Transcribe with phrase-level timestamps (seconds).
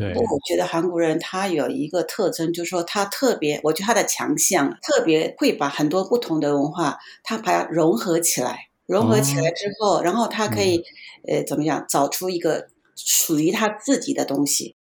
[0.00, 0.14] 对。
[0.14, 10.82] 我觉得韩国人他有一个特征，就是说他特别，我觉得他的强项特别会把很多不同的文化，他把它融合起来，融合起来之后，哦、然后他可以、
[11.28, 14.74] 嗯、呃怎么样，找出一个属于他自己的东西。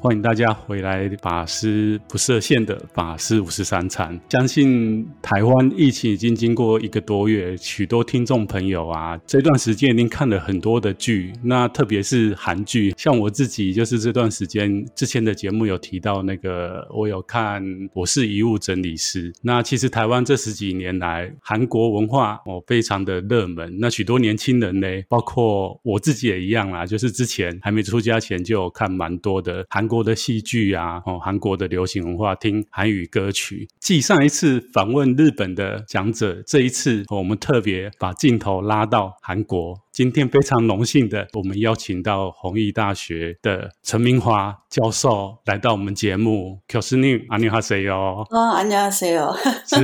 [0.00, 4.18] 欢迎大家回来，法师不设限的法师五十三餐。
[4.28, 12.94] 相信台湾疫情已经经过一个多月，许多听众朋友啊，这段时间已经看了很多的剧，那特别是韩剧。
[12.96, 17.60] 像我自己，就是这段时间之前的节目有提到那个，我有看
[17.92, 19.32] 《我是遗物整理师》。
[19.42, 23.76] 那其实台湾这十几年来，韩国文化哦非常的热门。
[23.80, 29.87] 那许多年轻人呢，包括我自己也一样啦，就是之前还没出家前就看蛮多的韩。
[29.88, 33.66] 国的戏剧啊，哦，韩国的流行文化，听韩语歌曲。
[33.80, 39.74] 继上一次访问日本的讲者，这一次我们特别把镜头拉到韩国。
[39.97, 46.59] 今天非常荣幸的，我们邀请到弘毅大学的陈明华教授来到我们节目。
[46.67, 48.25] 교수님 안녕하세요。
[48.29, 49.33] 哦，안녕하세요。
[49.65, 49.77] 是，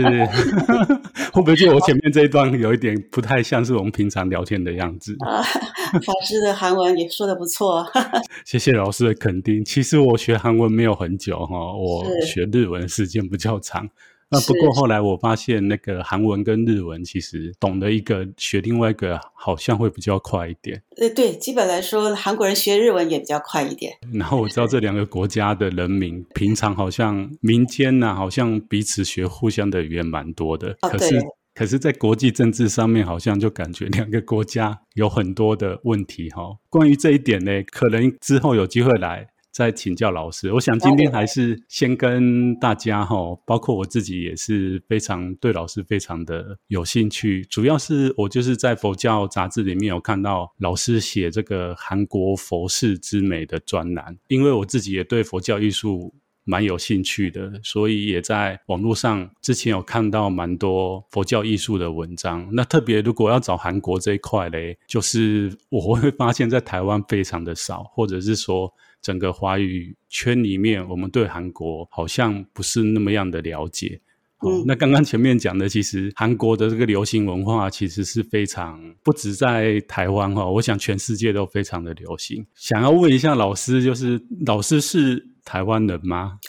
[1.32, 5.16] 会不会觉得我前面这一段有一点不太像是我们平常聊天的样子？
[5.20, 7.86] 啊，法师的韩文也说得不错。
[8.46, 9.64] 谢谢老师的肯定。
[9.64, 13.88] 其实我学韩文没有很久哈，我学日文时间比较长。
[14.31, 20.83] 那不过后来我发现，那个韩文跟日文其实懂得一个学另外一个好像会比较快一点。
[20.97, 23.93] 呃，对，基本来说韩国人学日文也比较快一点。
[24.13, 30.77] 然后我知道这两个国家的人民 平常好像民间呐、啊，好像彼此学互相的语言蛮多的。
[30.83, 31.21] 哦、可是，
[31.55, 36.43] 可是在国际政治上面，好像就感觉两个国家有很多的问题哈。
[36.69, 39.29] 关于这一点呢，可能之后有机会来。
[39.55, 43.15] 再请教老师，我想今天还是先跟大家哈，
[43.47, 47.45] 包括我自己也是非常对老师非常的有兴趣。
[47.45, 62.49] 主要是我就是在佛教杂志里面有看到老师写这个韩国佛寺之美的专栏，因为我自己也对佛教艺术蛮有兴趣的，所以也在网络上之前有看到蛮多佛教艺术的文章。
[62.51, 68.75] 那特别如果要找韩国这一块嘞，就是我会发现在台湾非常的少，或者是说。
[69.05, 74.01] 整个华语圈里面，我们对韩国好像不是那么样的了解。
[74.41, 82.47] 嗯，哦，那刚刚前面讲的，其实韩国的这个流行文化其实是非常不止在台湾哈，我想全世界都非常的流行。
[82.55, 86.39] 想要问一下老师，就是老师是台湾人吗？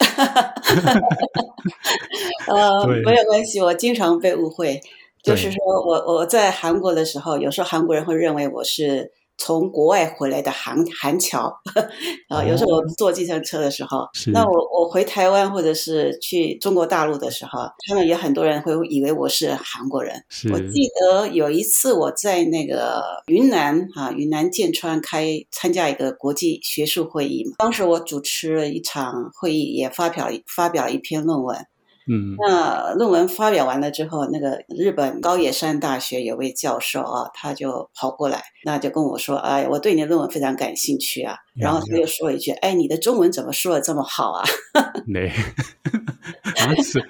[2.48, 4.80] 呃， 没有关系，我经常被误会，
[5.22, 9.12] 就是说我我在韩国的时候，有时候韩国人会认为我是。
[9.38, 11.52] 从国外回来的韩韩侨，
[12.28, 20.14] 啊，有时候我坐计程车的时候，那我我回台湾或者是去中国大陆的时候，他们也很多人会以为我是韩国人。
[20.52, 31.66] 我记得有一次我在那个云南啊，云南建川开参加一个国际学术会议嘛，当时我主持了一场会议，也发表发表一篇论文。
[32.08, 44.44] 嗯，那论文发表完了之后，那个日本高野山大学有位教授啊，他就跑过来，那就跟我说：“哎，我对你的论文非常感兴趣啊。”然后他又说了一句：“哎，你的中文怎么说的这么好啊？”
[45.06, 45.28] 没，
[46.82, 47.00] 是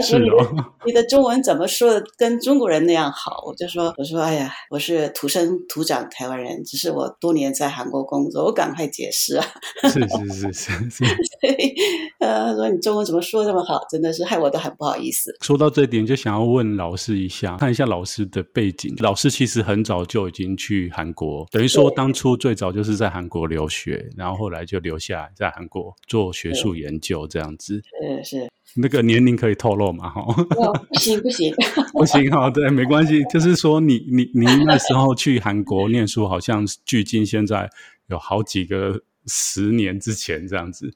[0.00, 3.44] 是哦， 你的中文怎么说的跟中国人那样好？
[3.46, 9.46] 我就说：“我说，哎呀，我是土生土长台湾人，只是我多年在韩国工作，我赶快解释啊。”
[9.84, 11.04] 是是是是是。
[11.04, 11.74] 所以
[12.20, 13.84] 呃，说你中文怎么说这么好？
[13.90, 15.36] 真的是害我都很不好意思。
[15.42, 18.94] 说到这一点，就想要问老师一下，看一下老师的背景。
[19.00, 23.66] 老师其实很早就已经去韩国，等于说当初最早就是在韩国留。
[23.68, 27.82] 学，然后后来就留下来在韩国做学术研究，这样子。
[28.22, 30.08] 是是，那个年龄可以透露吗？
[30.08, 30.22] 哈，
[30.88, 31.52] 不行不行
[31.92, 33.24] 不行哈，对，没关系。
[33.24, 37.68] 就是说你，你你您那时候去韩国念书，好像距今现在
[38.06, 40.88] 有好几个十年之前这样子。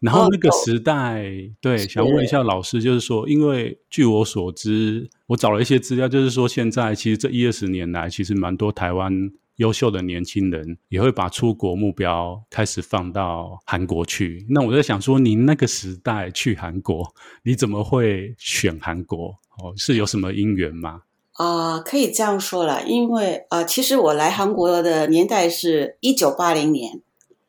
[0.00, 1.24] 然后那个时代，
[1.60, 9.30] 对，想问一下老师，就是说，因为据我所知，我找了一些资料，就是说，现在其实这一二十年来，其实蛮多台湾。
[9.58, 14.46] 优秀的年轻人也会把出国目标开始放到韩国去。
[14.50, 17.12] 那我在想说，您那个时代去韩国，
[17.42, 19.30] 你怎么会选韩国？
[19.60, 21.02] 哦，是有什么因缘吗？
[21.32, 27.00] 啊、呃，可以这样说了，因为啊、呃，其实我来韩国的年代是一九八零年。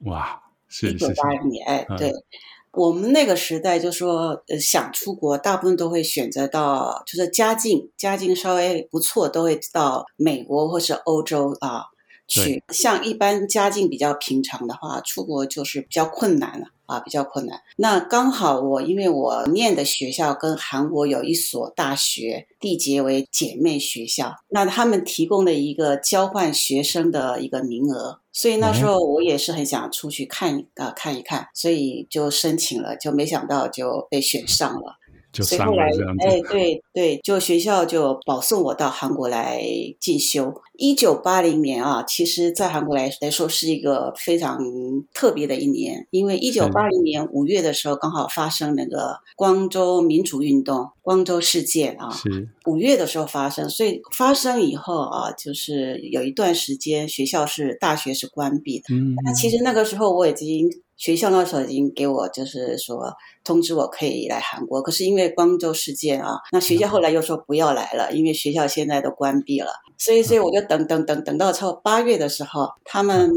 [0.06, 0.49] 哇，是
[0.83, 2.24] 一九八零年，哎，对、嗯，
[2.74, 11.86] 我们那个时代就说，呃，想出国，大部分都会选择到，就是家境家境稍微不错，都会到美国或是欧洲啊。
[12.27, 12.63] 去。
[12.69, 16.68] 像一般家境比较平常的话，出国就是比较困难了。
[16.89, 17.62] 啊，比较困难。
[17.77, 34.99] 那刚好我因为我念的学校跟韩国有一所大学缔结为姐妹学校，那他们提供了一个交换学生的一个名额，所以那时候我也是很想出去看啊看一看，所以就申请了，就没想到就被选上了。
[35.31, 35.85] 就所以后来，
[36.25, 39.61] 哎，对对，就学校就保送我到韩国来
[39.99, 40.51] 进修。
[40.75, 44.59] 一九八零年啊，其实，在韩国来来说是一个非常
[45.13, 52.09] 特别的一年，因为一九八零年五月的时候，刚好发生那个光州民主运动、光州事件啊。
[52.09, 58.85] 是五月的时候发生，所以发生以后啊，就是有一段时间学校是大学是关闭的。
[58.95, 60.69] 嗯，那其实那个时候我已经。
[61.00, 63.12] 学校那时候已经给我就是说
[63.44, 73.30] 通知我可以来韩国，可是因为光州事件啊，那学校后来又说不要来了，因为学校现在都关闭了，所以所以我就等等等等到超八月的时候，他们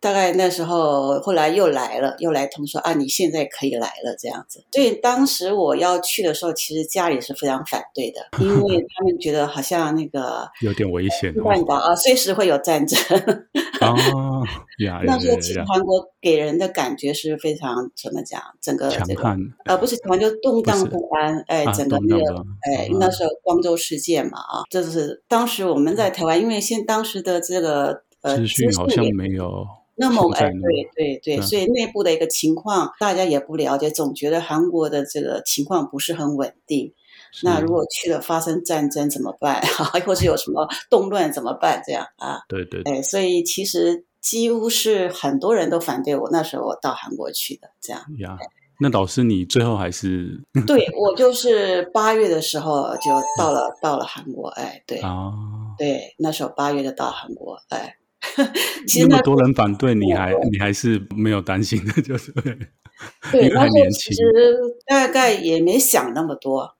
[0.00, 4.64] 大概那时候后来又来了，又来通说啊，你现在可以来了这样子。
[4.72, 12.98] 所以当时我要去的时候，其实家里是非常反对的，因为 他们觉得好像那个 有点危险，乱搞啊，随时会有战争。
[13.80, 14.42] 哦，
[14.78, 29.66] 呀， 那时候其实韩国给人的感觉是非常怎么讲，整个这个呃不是强，就动荡不安，哎，整个那个哎，那时候光州事件嘛啊，这是当时我们在台湾，因为现当时的这个呃资讯好像没有
[29.96, 30.50] 那么哎，
[30.94, 36.92] 对对对，所以内部的一个情况大家也不了解，总觉得韩国的这个情况不是很稳定。
[37.42, 39.60] 那如果去了发生战争怎么办？
[40.06, 41.82] 或者有什么动乱怎么办？
[41.84, 42.40] 这样啊？
[42.48, 48.02] 对对哎，所以其实几乎是很多人都反对我那时候我到韩国去的，这样。
[48.18, 48.38] 呀，
[48.80, 50.42] 那老师你最后还是？
[50.66, 55.32] 对，我就 是八月的时候就到了到了韩国，哎，对啊，
[55.78, 57.96] 对，那时候八月就到韩国，哎，
[58.86, 62.42] 其实那么多人反对你还你还是没有担心的，就是对，
[63.32, 64.22] 对，那时候其实
[64.86, 66.74] 大概也没想那么多。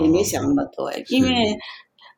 [0.00, 1.54] 也没想那么多，因为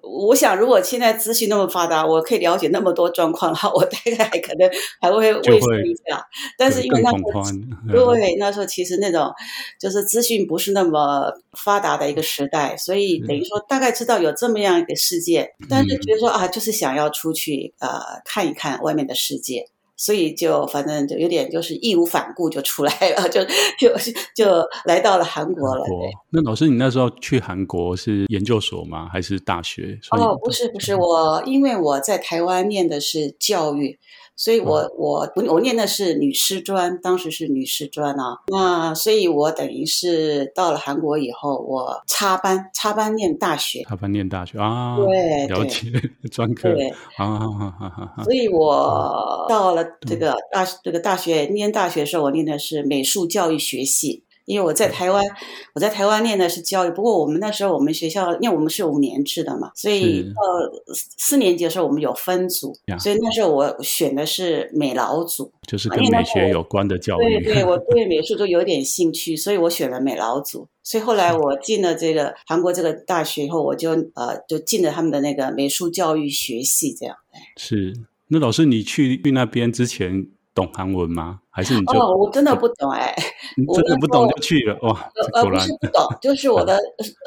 [0.01, 6.25] 我想，如果现在资讯那么发达，我可以了解那么多状况的话， 我大概可能还会畏缩一下。
[6.57, 9.31] 但是因为那时候，对，那时候其实那种
[9.79, 19.67] 就是资讯不是那么发达的一个时代，所以等于说大概知道有这么样一个世界，但是觉得说啊，就是想要出去呃看一看外面的世界。
[19.99, 23.45] 所以就反正就有点就是义无反顾就出来了， 就
[23.79, 23.93] 就
[24.35, 24.47] 就
[24.87, 25.85] 来到了韩国了。
[25.85, 29.09] 国那老师，你那时候去韩国是研究所吗？
[29.13, 29.99] 还是大学？
[30.13, 33.99] 哦，不是不是，我因为我在台湾念的是教育。
[34.39, 38.39] 所以我，我我我念的是女师专，当时是女师专啊。
[38.47, 43.83] 那所以，我等于是到了韩国以后，我插班，插班念大学。
[43.83, 44.97] 插班念大学啊？
[44.97, 45.91] 对，了解
[46.31, 46.73] 专科。
[46.73, 48.23] 对，好好好好好。
[48.23, 54.23] 所以我到了这个大这个大学念大学的时候，我念的是美术教育学系。
[54.49, 55.23] 因为我在台湾，
[55.75, 60.41] 我在台湾念的是教育，不过我们那时候我们学校，因为我们是五年制的嘛，所以到
[61.19, 67.45] 四年级的时候我们有分组，所以那时候我选的是美劳组，就是跟美学有关的教育。
[67.45, 70.67] 对对，我 对美术都有点兴趣，所以我选了美劳组。
[70.83, 77.15] 所以后来我进了这个韩国这个大学以后，我就呃就进了他们的那个美术教育学系，这样。
[77.59, 77.95] 是，
[78.29, 80.27] 那老师你去去那边之前。
[80.59, 81.39] 懂韩文吗？
[81.51, 83.13] 还是你就哦，我真的不懂哎，
[83.57, 85.11] 你真的不懂就去了哇？
[85.35, 86.79] 呃，不是不懂，就是我的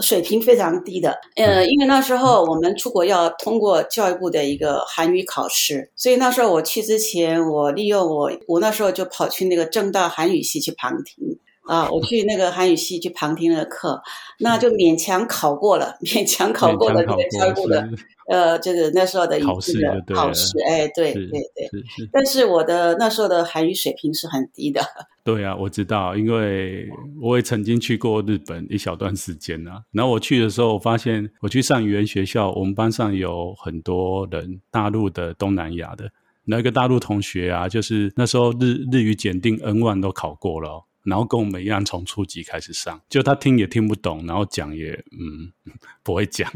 [0.02, 1.18] 水平非常低的。
[1.36, 14.02] 呃，因为那时候我们出国要通过教育部的一个韩语考试，所以那时候我去之前，我利用我我那时候就跑去那个正大韩语系去旁听啊，我去那个韩语系去旁听了课，
[14.40, 17.90] 那就勉强考过了， 勉强考过了这个教育部的。
[18.28, 19.74] 呃，这个那时候的考试，
[20.16, 21.70] 考试，哎，对对对，
[22.14, 24.82] 但是我的那时候的韩语水平是很低的。
[25.24, 26.88] 对啊，我知道，因为
[27.22, 29.82] 我也曾经去过日本一小段时间啊。
[29.92, 36.10] 然后我去的时候，我发现我去上语言学校，我们班上有很多人，大陆的、东南亚的。
[36.46, 45.52] 那个大陆同学啊，就是那时候日日语检定 N1 都考过了哦，然后跟我们一样从初级开始上，就他听也听不懂，然后讲也嗯
[46.04, 46.52] 不会讲。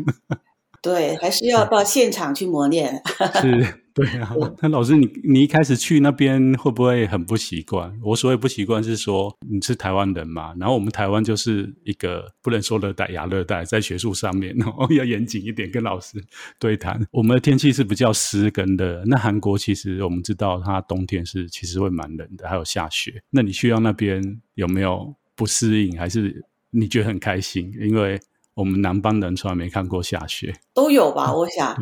[0.86, 3.02] 对，还是要到现场去磨练。
[3.42, 4.32] 是，对啊。
[4.62, 7.92] 那老师，你你一开始去那边会不会很不习惯？
[8.04, 16.24] 我所谓不习惯是说你是台湾人嘛，然后我们台湾就是一个不能说热带亚热带，在学术上面哦要严谨一点跟老师
[16.60, 17.04] 对谈。
[17.10, 19.04] 我们的天气是比较湿跟的。
[19.08, 23.24] 那韩国其实我们知道，它冬天是其实会蛮冷的，还有下雪。
[23.32, 24.22] 那你去到那边
[24.54, 27.74] 有没有不适应，还是你觉得很开心？
[27.82, 28.20] 因为
[28.56, 31.36] 我们南方人从来没看过下雪，都有吧？
[31.36, 31.76] 我想，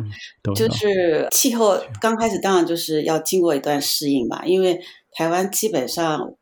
[0.56, 4.80] 就是气候刚开始当然就是要经过一段适应吧，因为
[5.12, 6.34] 台湾基本上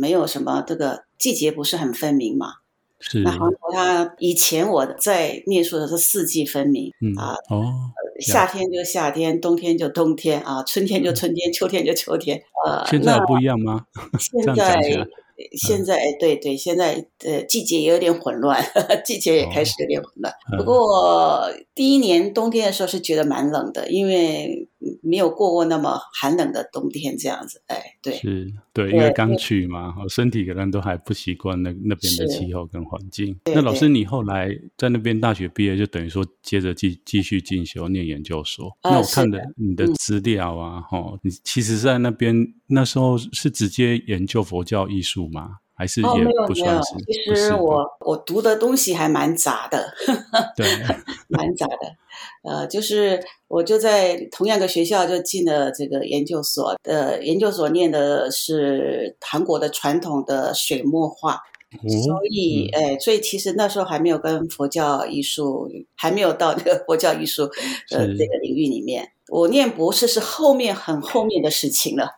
[0.00, 2.56] 没有什么这个季节不是很分明嘛。
[2.98, 3.22] 是。
[3.22, 7.72] 然后它以前我在念书的时候是四季分明，嗯啊哦，
[8.20, 12.38] 夏天就夏天，冬天就冬天啊，春天就春天，秋天就秋天。
[12.66, 13.86] 呃，现在不一样吗？
[14.20, 15.08] 现在。
[15.56, 18.64] 现在哎，对对，现在呃季节也有点混乱，
[19.04, 20.32] 季节也开始有点混乱。
[20.52, 24.68] 哦、不过第一年冬天的时候是觉得蛮冷的，因为
[25.02, 27.62] 没有过过那么寒冷的冬天这样子。
[27.68, 33.38] 哎，对，是，对，因为刚去嘛，身体可能都还不习惯那那边的气候跟环境。
[33.46, 38.68] 那老师，你后来在那边大学毕业，就等于说接着继继续进修念研究所。
[38.80, 42.34] 啊、那我看的你的资料啊，哈、嗯，你其实在那边
[42.66, 45.20] 那时候是直接研究佛教艺术。
[45.30, 45.58] 吗？
[45.80, 46.12] 还是也不算是？
[46.12, 46.82] 哦，没有没有。
[47.06, 49.90] 其实我我读的东西还蛮杂的，
[50.54, 50.66] 对，
[51.28, 51.96] 蛮杂的。
[52.42, 53.18] 呃，就是
[53.48, 67.44] 我就在同样的学校就进了这个研究所，呃，研究所念的是韩国的传统的水墨画，哦、所以，嗯、哎，所以其实那时候还没有跟佛教艺术，还没有到那个佛教艺术
[67.90, 69.10] 呃这个领域里面。
[69.28, 72.08] 我念博士是后面很后面的事情了，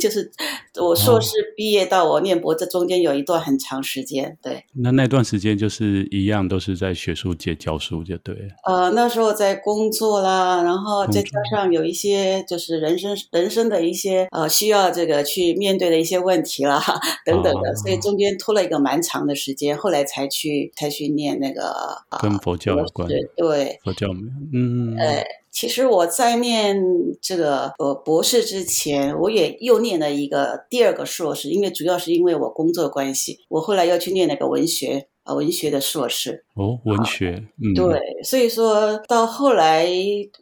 [0.00, 0.32] 就是
[0.80, 4.36] 我硕士毕业到我念博，这中间有一段很长时间。
[4.42, 8.48] 对，那那段时间就是一样，都是在学术界教书就对了。
[8.64, 16.82] 呃，那时候在工作啦，然后再加上有一些就是人生人生的一些呃需要这个去面对的一些问题啦
[17.24, 21.72] 等等的，哦、所以中间拖了一个蛮长的时间，后来才去才去念那个
[22.20, 24.08] 跟佛教有关，对佛教
[24.52, 26.82] 嗯，呃其实我在念
[27.22, 36.44] 这个呃博士之前，我也又念了一个第二个硕士，因为主要是因为我工作关系，我后来又去念了个文学啊文学的硕士。
[36.56, 37.44] 哦，文学，
[37.76, 39.88] 对，所以说到后来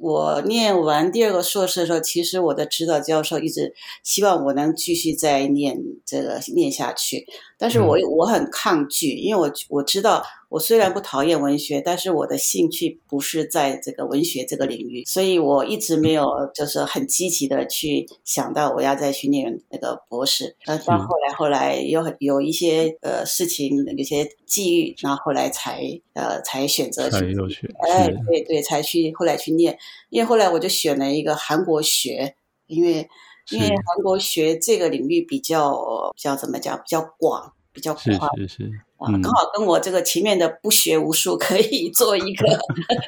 [0.01, 7.27] 我念完第二个硕士的时候，其实我的指导教授一直希望我能继续再念这个念下去，
[7.59, 10.25] 但是我、嗯、我很抗拒，因为我我知道。
[10.53, 20.55] 我虽然不讨厌文学，但是我的兴趣不是在这个文学这个领域，所以我一直没有就是很积极的去想到我要再去念那个博士。
[20.67, 25.81] 呃，到后来后来有有一些呃事情，有些际遇，然后后来才
[26.13, 27.35] 呃才选择去，
[27.89, 29.79] 哎，对对，才去后来去念，
[30.11, 32.35] 因为后来我就选了一个韩国学，
[32.67, 33.09] 因为
[33.51, 35.73] 因为韩国学这个领域比较
[36.15, 38.05] 比较怎么讲，比较广，比较宽，
[38.37, 38.81] 是是是。
[39.23, 42.59] 刚好跟我这个前面的不学无术可以做一个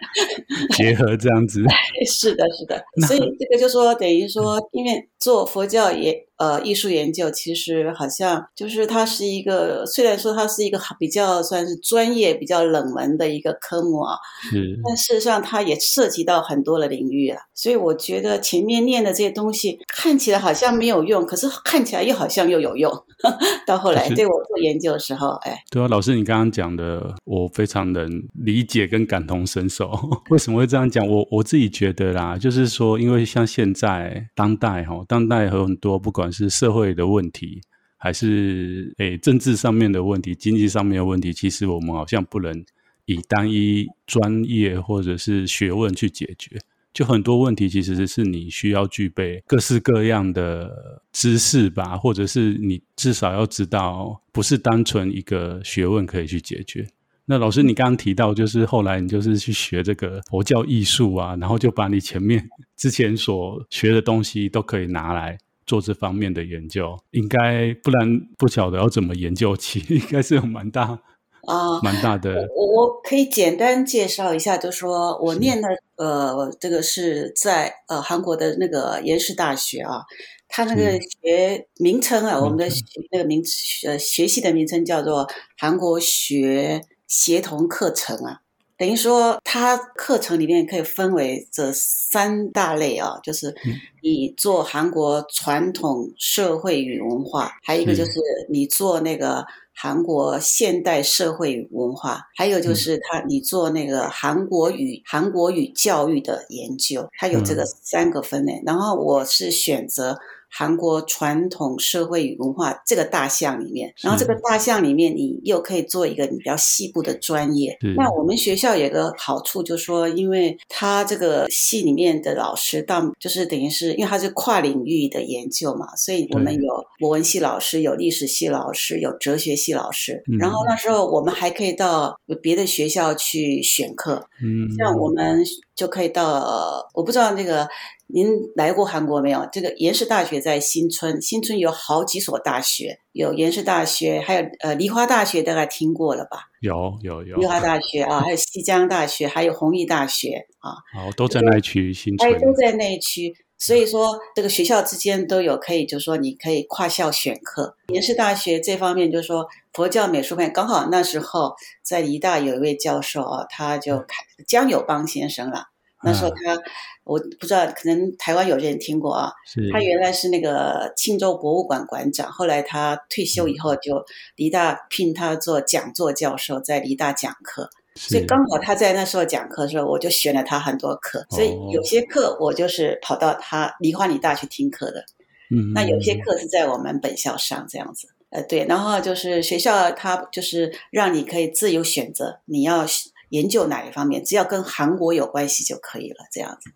[0.77, 1.63] 结合，这样子。
[2.07, 2.85] 是的，是的。
[3.07, 6.25] 所以这个就说等于说，因为做佛教也。
[6.37, 14.17] 呃，艺术研究其实好像就是它是一个，虽然说它是一个比较算是专业、比较冷门的一个科目啊，
[14.51, 17.41] 是，但事实上它也涉及到很多的领域啊。
[17.55, 22.93] 所以我觉得前面念的这些东西看起来好像没有用，可是看起来又好像又有用。
[23.65, 29.89] 到后来对我做研究的时候，哎，对啊，老师你刚刚讲的，我非常能理解跟感同身受。
[30.31, 31.07] 为什么会这样讲？
[31.09, 36.24] 我我自己觉得啦，就是说，因为像现在当代哈，当代有很多不管。
[36.25, 37.61] 不管是社会的问题，
[37.99, 42.65] 还是诶政治上面的问题、经济上面的问题，其实我们好像不能
[43.05, 46.59] 以单一专业或者是学问去解决。
[46.95, 56.87] 就很多问题，其实是你需要具备各式各样的知识吧，或者是你至少要知道，不是单纯一个学问可以去解决。
[57.27, 65.37] 那老师，你刚刚提到，就是后来你就是去学这个佛教艺术啊，然后就把你前面 之前所学的东西都可以拿来。
[65.67, 70.99] 做这方面的研究，应该不然不晓得要怎么研究起， 应该是有蛮大
[71.47, 72.47] 啊，蛮大的。
[72.55, 80.03] 我我可以简单介绍一下，就是说我念的呃，这个是在呃韩国的那个延世大学啊，
[80.49, 83.43] 它那个学名称啊，我们的学那个名
[83.87, 85.29] 呃学系的名称叫做
[85.59, 88.41] 韩国学协同课程啊。
[88.77, 93.55] 等于说，它课程里面可以分为这三大类啊，就是
[94.03, 98.13] 你做韩国传统社会与文化，还有一个就是
[98.51, 108.61] 你做那个韩国现代社会与文化，还有就是他你做那个韩国语韩国语教育的研究，它有这个三个分类。
[108.67, 110.19] 然后我是选择
[110.57, 117.77] 韩国传统社会与文化这个大项里面，然后这个大项里面你又可以做一个你比较细部的专业。
[117.97, 130.23] 那我们学校有个好处，就是说，因为他这个系里面的老师到就是等于是因为他是跨领域的研究嘛，所以我们有国文系老师，有历史系老师，有哲学系老师。
[130.39, 135.43] 然后那时候我们还可以到别的学校去选课，嗯，像我们
[135.75, 137.69] 就可以到，我不知道那个。
[138.07, 139.49] 您来过韩国没有？
[139.51, 146.51] 这个延世大学在新村，新村有好几所大学，有延世大学，还有呃梨花大学，大概听过了吧？
[146.61, 147.37] 有有有。
[147.39, 150.73] 梨花大学啊， 还有西江大学，还有弘毅大学啊。
[151.01, 152.31] 哦，都在那一区新村。
[152.31, 157.77] 哎，都在那一区，所以说这个学校之间都有可以，就是说你可以跨校选课。
[157.89, 165.69] 延世大学这方面，就是说佛教美术班，刚好那时候在梨大有一位教授啊，他就开江友邦先生了。
[166.05, 166.61] 那时候他，
[167.05, 169.33] 我不知道，可能台湾有些人听过啊。
[169.73, 174.05] 他原来是那个庆州博物馆馆长，后来他退休以后，就
[174.37, 177.69] 梨大聘他做讲座教授，在梨大讲课。
[177.97, 181.27] 所以刚好他在那时候讲课的时候，我就选了他很多课。
[181.31, 185.05] 所以有些课我就是跑到他梨花梨大去听课的。
[185.51, 185.73] 嗯。
[185.73, 188.09] 那有些课是在我们本校上这样子。
[188.31, 188.65] 呃，对。
[188.67, 192.85] 然后就是学校他就是让你可以自由选择，你要。
[193.31, 196.71] 研究哪一方面，只要跟韩国有关系就可以了，这样子。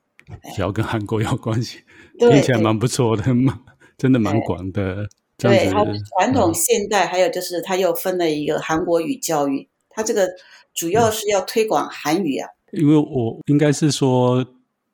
[0.55, 1.79] 只要跟韩国有关系，
[2.19, 3.59] 听起来蛮不错的，蛮
[3.97, 5.09] 真的蛮广的。
[5.39, 10.29] 对，它传统现代，还有就是它又分了一个韩国语教育，它这个
[10.75, 12.49] 主要是要推广韩语啊。
[12.73, 14.45] 因为我应该是说，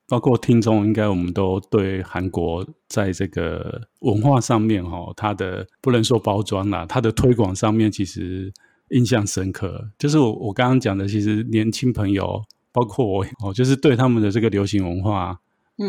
[0.07, 8.53] 包括听众，应该我们都对韩国在这个文化上面哈，它的不能说包装啦，它的推广上面其实。
[8.91, 15.39] 印象深刻，就是我我刚刚讲的，其实年轻朋友，包括我哦，就是对他们的这个流行文化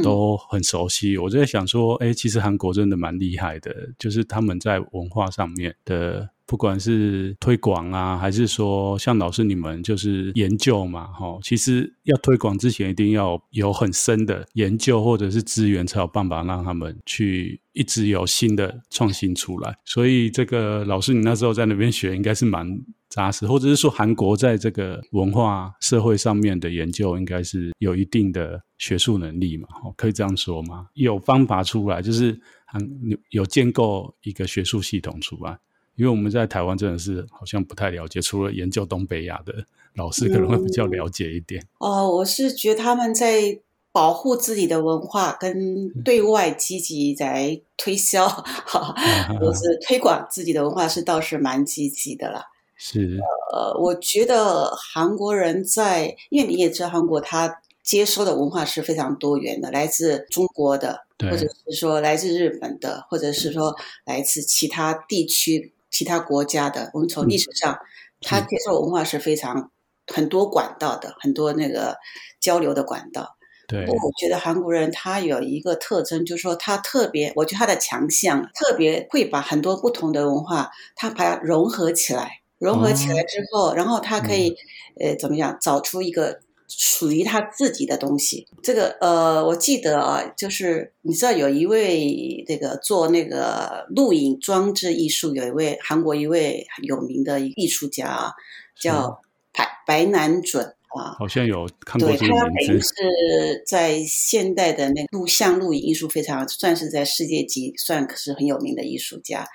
[0.04, 1.16] 都很熟悉。
[1.16, 6.30] 嗯、我就在想说，哎，其实韩国真的蛮厉害的，就是他们在文化上面的。
[6.48, 19.76] 不管是推广啊，还是说像老师你们就是研究嘛，哈，其实要推广之前一定要有很深的研究或者是资源，才有办法让他们去一直有新的创新出来。
[19.86, 22.68] 所以这个老师你那时候在那边学，应该是蛮
[23.10, 30.88] 扎实，或者是说韩国在这个文化社会上面的研究，应该是有一定的学术能力嘛，可以这样说吗？
[30.94, 35.58] 有方法出来，就是韩有有建构一个学术系统出来。
[35.96, 41.62] 因为我们在台湾真的是好像不太了解，除了研究东北亚的老师可能会比较了解一点。
[41.78, 43.60] 哦、嗯呃，我是觉得他们在
[43.94, 48.94] 保护自己的文化，跟对外积极在推销， 哈、
[49.30, 52.44] 嗯，就是推广自己的文化是倒是蛮积极的啦。
[52.76, 53.18] 是，
[53.54, 65.72] 呃，我觉得韩国人在，因为你也知道韩国他接收的文化是非常多元的，来自中国的，或者是说来自日本的，或者是说来自其他地区。
[65.96, 67.80] 其他国家的，我们从历史上，
[68.20, 69.72] 他接受文化是非常
[70.06, 71.96] 很多管道的，很多那个
[72.42, 73.38] 交流的管道。
[73.70, 84.54] 对，我觉得韩国人他有一个特征，就是说他特别，我觉得他的强项特别会把很多不同的文化，他把它融合起来，融合起来之后，然后他可以，
[85.00, 86.42] 呃，怎么样，找出一个。
[86.68, 98.32] 属于他自己的东西，这个呃，我记得啊，就是你知道有一位这个做那个录影装置艺术，有一位韩国一位很有名的艺术家啊，
[98.80, 99.22] 叫
[99.54, 100.75] 白白南准。
[101.18, 101.68] 好像有。
[101.86, 109.46] 看过这个名字是在现代的那录像录影艺术非常算是在世界级算是很有名的艺术家。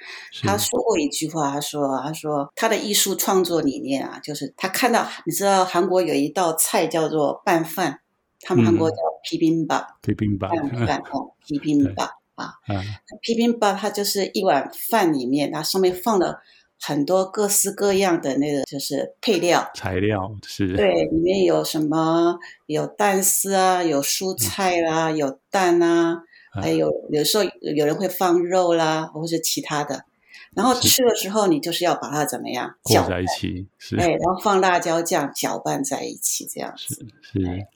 [0.42, 8.00] 他说过一句话他说他说他的艺术创作理念啊就是他看到你知道韩国有一道菜叫做拌饭
[8.40, 12.54] 他们韩国叫皮饼吧皮饼吧拌饭哦皮饼吧 啊
[13.20, 16.40] 皮饼吧它就是一碗饭里面它上面放了
[16.80, 19.70] 很多各式各样的那个就是配料。
[19.74, 26.22] 材料是，对，里面有什么有蛋丝啊，有蔬菜啦、啊，嗯、有蛋啊，
[26.56, 30.04] 嗯、还有有时候有人会放肉啦，或者其他的。
[30.54, 37.40] 然后吃的时候，你就是要把它怎么样搅在一起，是，哎，然后放辣椒酱搅拌在一起，这样子是。
[37.40, 37.66] 是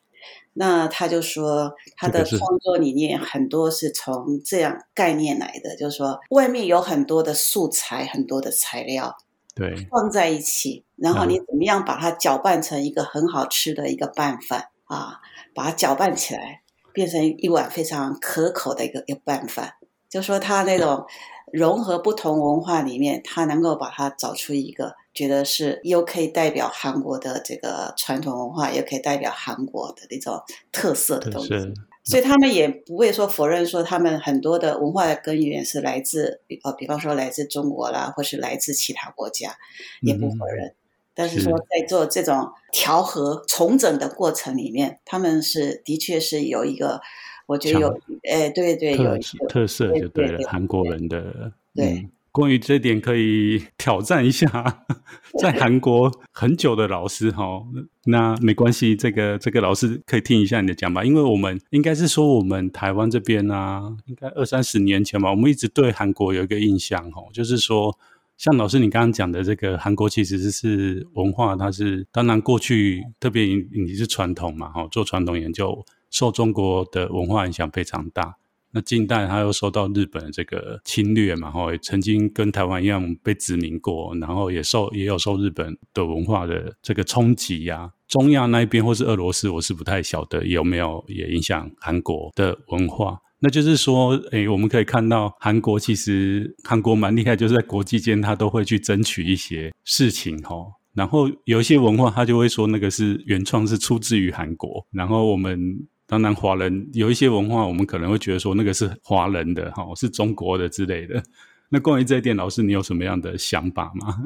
[0.57, 9.17] 那他就说，他的创作理念很多是从这样概念来的，就是说，外面有很多的素材，很多的材料，
[9.55, 15.21] 对，放在一起，然后你怎么样把它搅拌成一个很好吃的一个拌饭啊？
[15.55, 16.63] 把它搅拌起来，
[16.93, 19.75] 变成一碗非常可口的一个一个拌饭。
[20.09, 21.05] 就说他那种
[21.53, 24.95] 融合不同文化里面，他能够把它找出一个。
[25.15, 31.55] 觉得是又可以代表韩国的这个传统文化，也可以代表韩国的那种特色的东西。
[32.03, 39.57] 所以他们也不会说否认说他们很多的文化的根源是来自呃，比方说来自中国啦，或是来自其他国家，
[40.03, 40.67] 也不否认。
[40.67, 40.75] 嗯、
[41.15, 47.01] 但是说在做这种调和重整的过程里面，他们是的确是有一个，
[47.47, 48.01] 我觉得有，
[48.31, 49.17] 哎，对对，有
[49.49, 51.87] 特色就对了，韩国人的对。
[51.87, 54.49] 嗯关于这点，可以挑战一下，
[55.41, 57.63] 在韩国很久的老师哈，
[58.07, 67.97] 那没关系，这个这个老师可以听一下你的讲吧，因为我们应该是说我们台湾这边啊，应该二三十年前吧，我们一直对韩国有一个印象哈，就是说，
[68.37, 78.35] 像老师你刚刚讲的这个韩国其实是文化，它是当然过去特别你是传统嘛哈，做传统研究，受中国的文化影响非常大。
[78.77, 87.93] 那近代他又受到日本的这个侵略嘛，吼，曾经跟台湾一样被殖民过，然后也受也有受日本的文化的这个冲击呀。
[88.09, 93.21] 中亚那一边或是俄罗斯，我是不太晓得有没有也影响韩国的文化。
[93.39, 100.73] 那就是说，诶，我们可以看到韩国其实韩国蛮厉害，就是在国际间他都会去争取一些事情，吼。
[100.95, 105.87] 然后有一些文化，他就会说那个是原创，是出自于韩国，然后我们。
[106.07, 111.23] 当然，华人有一些文化，我们可能会觉得说那个是华人的哈，是中国的之类的。
[111.71, 114.23] 那关于这一点，老师你有什么样的想法吗？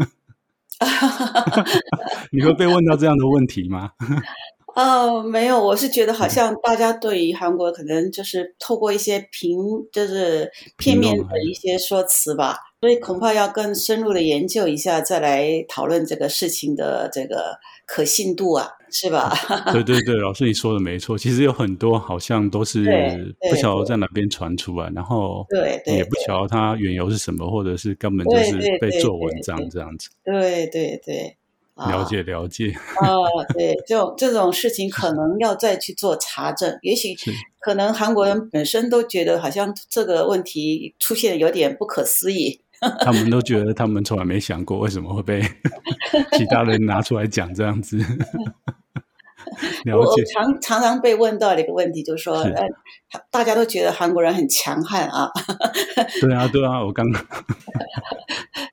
[2.30, 3.92] 你会被问到这样的问题吗？
[4.74, 9.58] 哦，没有，我是觉得好像大家对于韩国可能就是透过一些平，
[9.92, 18.68] 就是片面的一些说辞吧，所以恐怕要更深入的研究一下，再来讨论这个事情的这个可信度啊。
[18.90, 19.32] 是吧？
[19.72, 21.16] 对对对，老师你说的没错。
[21.16, 30.08] 其实有很多好像都是不晓得在哪边传出来，然后对也不晓得它缘由是什么，或者是根本就是被做文章这样子。
[30.24, 31.36] 对对对，
[31.76, 32.72] 了解了解。
[33.00, 36.78] 哦，对，这种这种事情可能要再去做查证。
[36.82, 37.14] 也许
[37.60, 42.60] 可能韩国人本身都觉得好像这个问题出现有点不可思议。
[43.04, 45.40] 他们都觉得他们从来没想过为什么会被
[46.36, 47.98] 其他人拿出来讲这样子。
[49.92, 52.44] 我我常常常被问到的一个问题就是说，
[53.30, 55.30] 大家都觉得韩国人很强悍啊。
[56.20, 57.24] 对啊，对啊，我刚刚。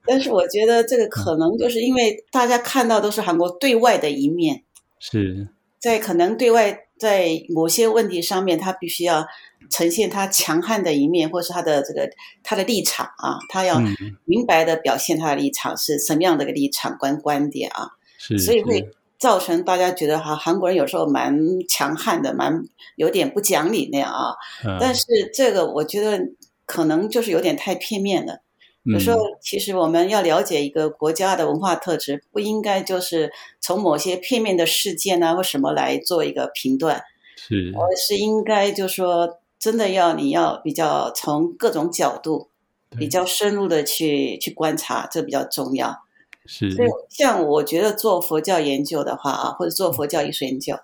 [0.06, 4.64] 但是我觉得这个可能就是因为大家看到都是韩国对外的一面，
[5.00, 5.48] 是
[5.80, 9.26] 在可能对外在某些问题上面，他必须要
[9.70, 12.10] 呈现他强悍的一面，或是他的这个
[12.44, 13.82] 他的立场啊，他要
[14.26, 18.90] 明白的表现他的立场是什么样的一个立场观观点啊，是，所以会。
[19.18, 21.34] 造成大家觉得哈，韩国人有时候蛮
[21.70, 22.62] 强悍的，蛮
[22.98, 24.36] 有点不讲理那样啊。
[24.66, 26.20] 嗯、但是这个我觉得
[26.66, 28.42] 可能就是有点太片面了。
[28.84, 37.02] 嗯、有时候其实我们要了解一个国家的文化特质，不应该就是从某些片面的事件啊或什么来做一个评断，
[37.38, 42.50] 是，而是应该就是说真的要你要比较从各种角度
[42.92, 46.04] 比较深入的去去观察，这比较重要。
[46.46, 50.76] 是，所以像我觉得做佛教研究的话啊，或者做佛教艺术研究，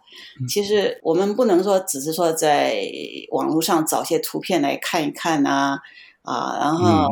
[0.41, 2.81] 嗯、其实我们不能说只是说在
[3.29, 5.79] 网络上找些图片来看一看啊，
[6.23, 7.07] 啊，然后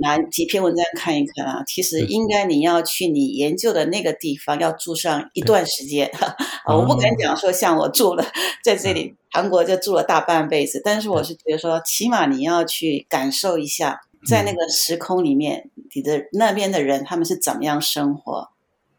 [0.00, 1.60] 拿几篇文章看一看啊。
[1.60, 6.10] 嗯、其实应该你要去你研究的那个地方，要住上一段时间。
[6.64, 8.24] 啊我不敢讲说像我住了
[8.62, 14.00] 在这里、嗯、韩国就住了大半辈子，但是我是觉得说，起码你要去感受一下。
[14.28, 18.50] 在那个时空里面，你的那边的人他们是怎么样生活？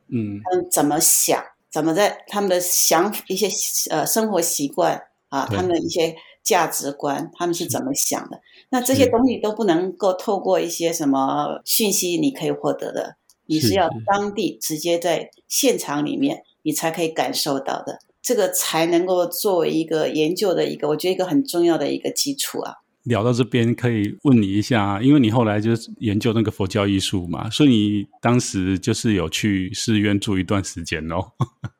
[0.08, 1.40] 嗯，他们怎么想？
[1.70, 3.48] 怎么在他们的想一些
[3.92, 5.00] 呃生活习惯
[5.30, 8.42] 啊，他们的一些价值观，他们是怎么想的？
[8.72, 22.76] 是那这些东西都不能够透过一些什么讯息你可以获得的，你是要当地直接在现场里面，你才可以感受到的，这个才能够作为一个研究的一个，我觉得一个很重要的一个基础啊。
[23.04, 31.16] 聊到这边，可以问你一下，因为你后来就是研究那个佛教艺术嘛，所以你当时就是有去寺院住一段时间哦。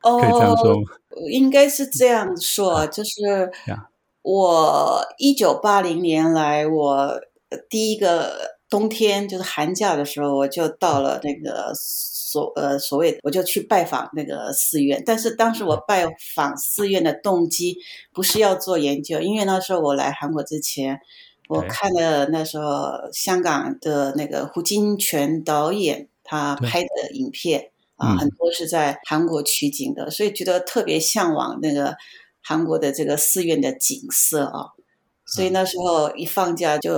[0.02, 0.76] 哦， 可以这样说，
[1.32, 3.52] 应该是这样说，就是
[4.22, 7.20] 我一九八零年来，我
[7.70, 11.74] 第一个冬天就是寒假的时候，我就到了那个。
[12.32, 17.78] 所呃所谓的，我就去拜访那个寺院，但是当时我拜访寺院的动机
[18.14, 21.02] 不是要做研究，因为那时候我来韩国之前，
[21.50, 31.98] 我看了那时候香港的那个胡金铨导演他拍的影片啊，很多是在韩国取景的，所以觉得特别向往那个
[32.42, 34.72] 韩国的这个寺院的景色啊，
[35.26, 36.92] 所以那时候一放假就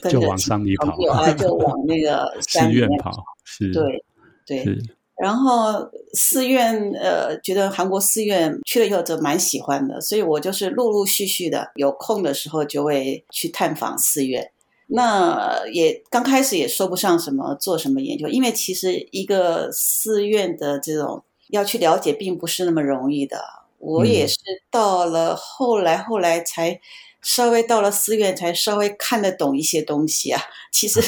[0.00, 0.96] 跟着就往山里跑，
[1.34, 3.12] 就往那个寺院跑，
[3.44, 4.04] 是，对。
[4.48, 4.80] 对，是
[5.20, 14.52] 然后寺院，呃，觉得韩国寺院去了以后就蛮喜欢的，所以我就是陆陆续续的有空的时候就会去探访寺院。
[14.86, 23.40] 那也刚开始也说不上什么做什么研究，因为其实一个寺院的这种要去了解，并不是那么容易的。
[23.86, 24.36] 我也是
[24.68, 26.80] 到了后来，后来才
[27.22, 30.42] 稍微到了寺院，才稍微看得懂一些东西啊。
[30.72, 31.00] 其实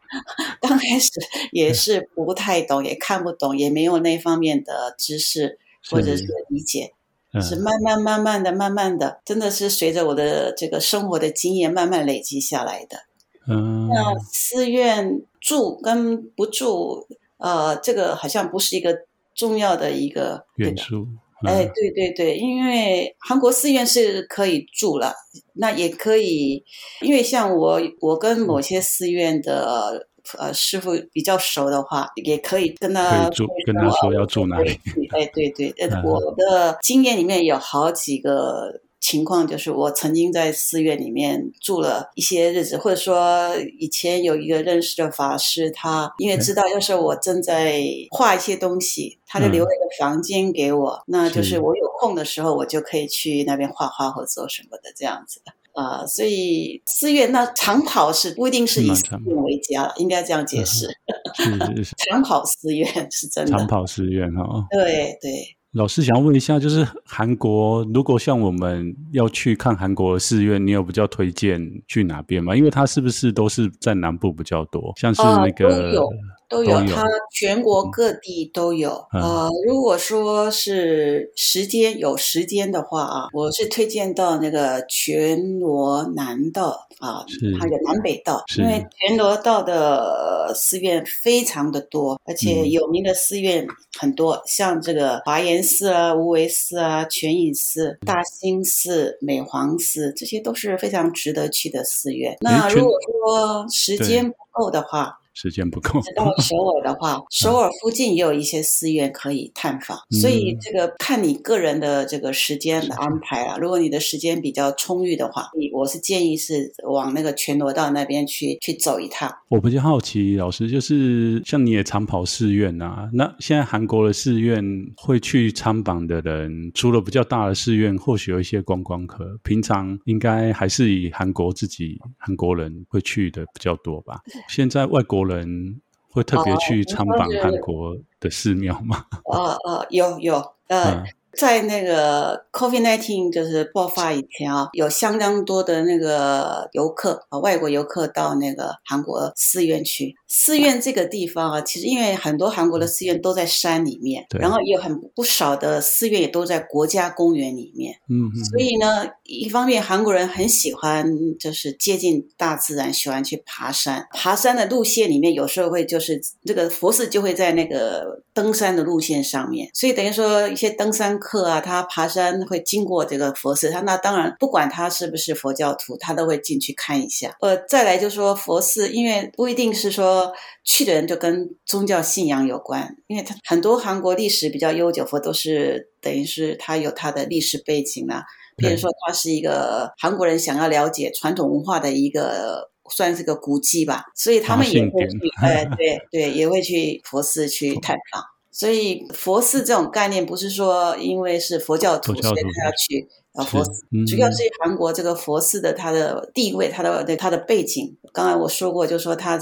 [0.62, 1.10] 刚开始
[1.50, 5.58] 也是不太懂，也看不懂，也没有那方面的知识
[5.90, 6.94] 或者是理解，
[7.42, 13.04] 是慢慢慢慢的、慢慢的，真的是随着我的这个生活的经验慢慢累积下来的。
[13.46, 19.00] 嗯，那寺院住跟不住，呃，这个好像不是一个
[19.34, 21.06] 重要的一个元素。
[21.42, 25.14] 嗯、哎，对对对，因为韩国寺院是可以住了，
[25.54, 26.64] 那也可以，
[27.00, 30.06] 因为像我，我跟某些寺院的
[30.38, 34.70] 呃师傅比较熟的话，也可以跟他住，跟他说要住哪里。
[35.10, 38.80] 哎，对对， 呃，我的经验里面有好几个。
[39.02, 56.06] 情况就是，我曾经在寺院里面住了一些日子，或者说以前有一个认识的法师，他因为知道要是我正在画一些东西，他就留了一个房间给我，嗯、那就是我有空的时候，我就可以去那边画画或做什么的这样子的啊、呃。
[56.06, 60.86] 所以寺院那长跑是不一定是以寺院为家了，应该这样解释。
[61.34, 63.50] 是是是， 长跑寺院是真的。
[63.50, 64.64] 长跑寺院哈、哦。
[64.70, 65.56] 对对。
[65.72, 72.54] 老师想要问一下，就是韩国，如果像我们要去看韩国的寺院，你有比较推荐去哪边吗？
[72.54, 74.92] 因为它是不是都是在南部比较多？
[74.96, 75.68] 像是那个。
[75.68, 76.08] 呃
[76.52, 78.90] 都有，它全国各地都有。
[79.12, 87.24] 呃，如果说是时间有时间的话啊，我是推荐到那个全罗南道啊，
[87.58, 93.66] 还有南北道，因为全罗道的寺院非常的多，而且有名的寺院
[93.98, 102.36] 很多，嗯、像这个华严寺啊、无为寺啊、全隐寺、大兴寺、美皇寺，这些都是非常值得去的寺院。
[102.40, 106.00] 那如果说时间不够的话，时间不够。
[106.16, 113.56] 到首尔的话， 首尔附近也有一些寺院可以探访，嗯、所以这个看你个人的这个时间的安排了。
[113.58, 119.32] 如果你的时间比较充裕的话，你我是建议是往那个全罗道那边去去走一趟。
[119.48, 124.62] 我比较好奇，老师就是像你也常跑寺院啊，那现在韩国的寺院
[124.96, 134.20] 会去参访的人，除了比较大的寺院，或许有一些观光客，平常应该还是以韩国自己韩国人会去的比较多吧？
[134.48, 135.21] 现在外国。
[135.24, 135.80] 人
[136.10, 139.06] 会特别去参访韩国的寺庙吗？
[139.24, 140.34] 呃 呃，有有
[140.68, 140.94] 呃。
[140.94, 141.04] 嗯
[141.34, 150.14] 在那个 COVID-19 就是爆发以前啊，有相当多的那个游客啊，外国游客到那个韩国寺院去。
[150.28, 157.94] 寺院这个地方啊，其实因为很多韩国的寺院都在山里面，然后也有很不少的寺院也都在国家公园里面。
[158.10, 158.44] 嗯嗯。
[158.44, 161.06] 所以呢，一方面韩国人很喜欢
[161.38, 164.06] 就是接近大自然，喜欢去爬山。
[164.12, 171.12] 爬山的路线里面有时候会就是这个佛寺就会在那个登山的路线上面，所以等于说一些登山。
[171.22, 177.36] 客啊，他爬山会经过这个佛寺，他那当然不管他是不是佛教徒，他都会进去看一下。
[177.40, 180.32] 呃，再来就是说佛寺，因为不一定是说
[180.64, 188.24] 去的人就跟宗教信仰有关，因为他很多韩国历史比较悠久，佛都是等于是他有他的历史背景啊。
[188.54, 198.22] 比如说，他是一个韩国人想要了解传统文化的一个算是个古迹吧，所以他们也会去， 哎，对对，也会去佛寺去探访。
[198.50, 207.96] 所以佛寺这种概念不是说因为是佛教徒所以他要去啊佛寺，主要是韩国这个佛寺的它的地位，它的对它的背景。
[208.12, 209.40] 刚才我说过，就是说它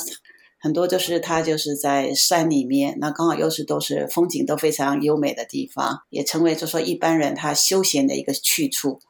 [0.61, 9.01] 很多就是它就是在山里面，那刚好又是都是风景都非常优美的地方，也成为就说一般人他休闲的一个去处。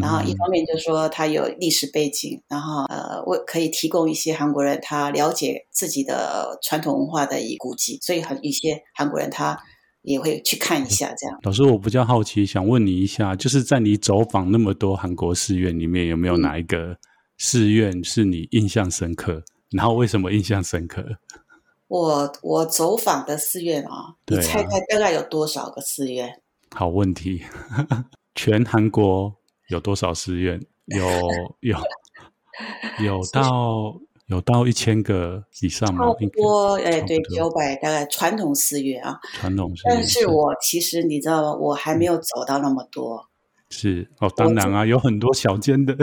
[0.00, 9.58] 然后一方面就是说它有历史背景，然后呃，我可以提供一些韩国人他了解自己的传统文化的一古迹，所以很一些韩国人他
[10.00, 11.38] 也会去看一下这样。
[11.42, 16.96] 老师，我比较好奇，想问你一下，就是在你走访那么多韩国寺院里面，有没有哪一个
[17.36, 19.42] 寺院是你印象深刻？
[19.72, 21.04] 嗯、然后为什么印象深刻？
[21.88, 26.40] 我我走访的寺院啊，你猜猜大概有多少个寺院？
[26.74, 27.42] 好问题，
[28.34, 29.34] 全韩国。
[29.68, 30.60] 有多少寺院？
[30.86, 31.06] 有
[31.60, 31.78] 有
[33.02, 36.06] 有到有到一千个以上吗？
[36.08, 39.18] 差不多，哎，对，九百大概传统寺院啊。
[39.34, 39.96] 传统寺院。
[39.96, 41.54] 但是我其实你知道吗？
[41.54, 43.30] 我还没有走到那么多。
[43.72, 45.96] 是哦，当然啊，有很多小间的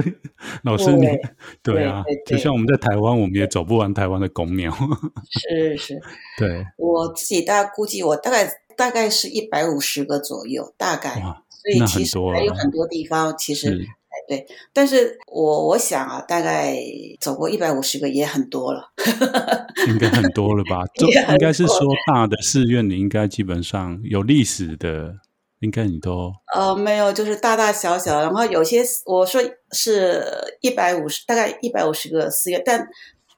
[0.63, 1.17] 老师你，你
[1.61, 4.73] 对啊对对对，就像我们在台湾，我们也走不完台湾的公庙。
[5.29, 6.01] 是是，
[6.39, 16.75] 对，我自己大概估计，我大概大概是一百五十个左右，大概，所以其实还有很多地方，其实哎对，但是我我想啊，大概
[17.19, 18.91] 走过一百五十个也很多了，
[19.87, 20.83] 应该很多了吧？
[20.95, 25.17] 就应该是说大的寺院，你应该基本上有历史的。
[25.59, 29.41] 应该你都呃没有，就是大大小小，然后有些我说
[29.71, 30.23] 是
[30.61, 32.87] 一百五十，大概一百五十个寺院，但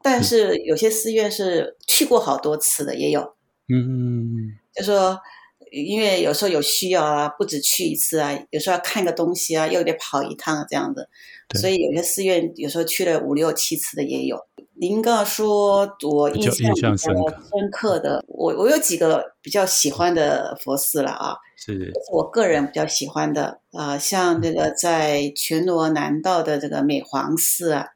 [0.04, 3.22] 但是有些寺院是去过好多次的，也有。
[3.74, 5.18] 嗯，就说
[5.72, 11.08] 因为有时候有需要啊，不止去一次啊，有时候要看个东西啊，又得跑一趟这样子，
[11.58, 14.38] 所以有些寺院有时候去了五六七次的也有。
[14.74, 17.14] 您刚刚说我印象比较深
[17.72, 27.90] 刻的，我我有几个比较喜欢的佛寺了啊，是我个人比较喜欢的啊，像这个在全罗南道的这个美皇寺啊，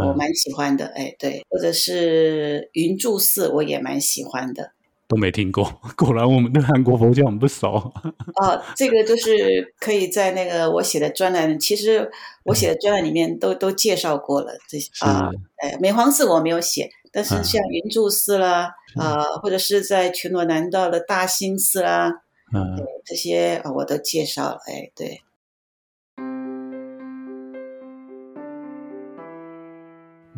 [0.00, 4.70] 我蛮喜欢的，哎，对，或者是云住寺，我也蛮喜欢的。
[5.08, 5.64] 都没听过，
[5.96, 7.66] 果然我们对韩国佛教很不熟。
[8.36, 12.10] 哦，这个就是可以在那个我写的专栏，其实
[12.44, 15.30] 我写的专栏里面都都介绍过了这些啊。
[15.56, 22.12] 哎，美皇寺我没有写，但是像云柱寺啦，啊，或者是在全罗南道的大兴寺啦，
[22.54, 24.58] 嗯，这些我都介绍了。
[24.66, 25.22] 哎，对。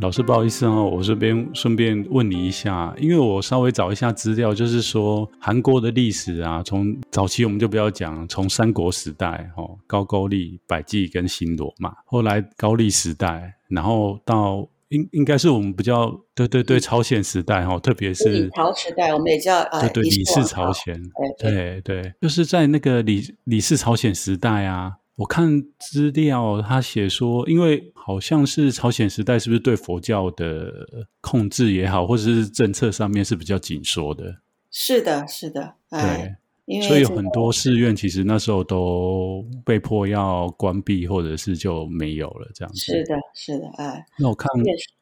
[0.00, 20.98] 老师，不好意思哦，我这边顺便问你一下，因为我稍微找一下资料，就是说韩国的历史啊，从早期我们就不要讲，从三国时代，哦，高句丽、百济跟新罗嘛，后来高丽时代，然后到应应该是我们比较对对对朝鲜时代哈，特别是李朝时代，我们也叫啊，对对李氏朝鲜，
[21.38, 24.94] 对对对，就是在那个李李氏朝鲜时代啊。
[25.20, 30.72] 我看资料，他写说，因为好像是朝鲜时代，是不是对佛教的
[31.20, 34.38] 控制也好，或者是政策上面是比较紧缩的？
[34.70, 42.80] 是的，是的，对，所以有很多寺院其实那时候都被迫要关闭，或者是就没有了这样子。
[42.80, 44.48] 是的，是的，哎，那我看，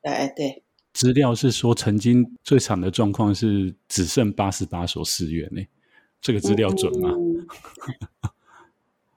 [0.03, 5.63] 哎，对，资料是说，曾经最惨的状况是只剩八十八所寺院呢，
[6.21, 7.11] 这个资料准吗？
[7.13, 7.47] 嗯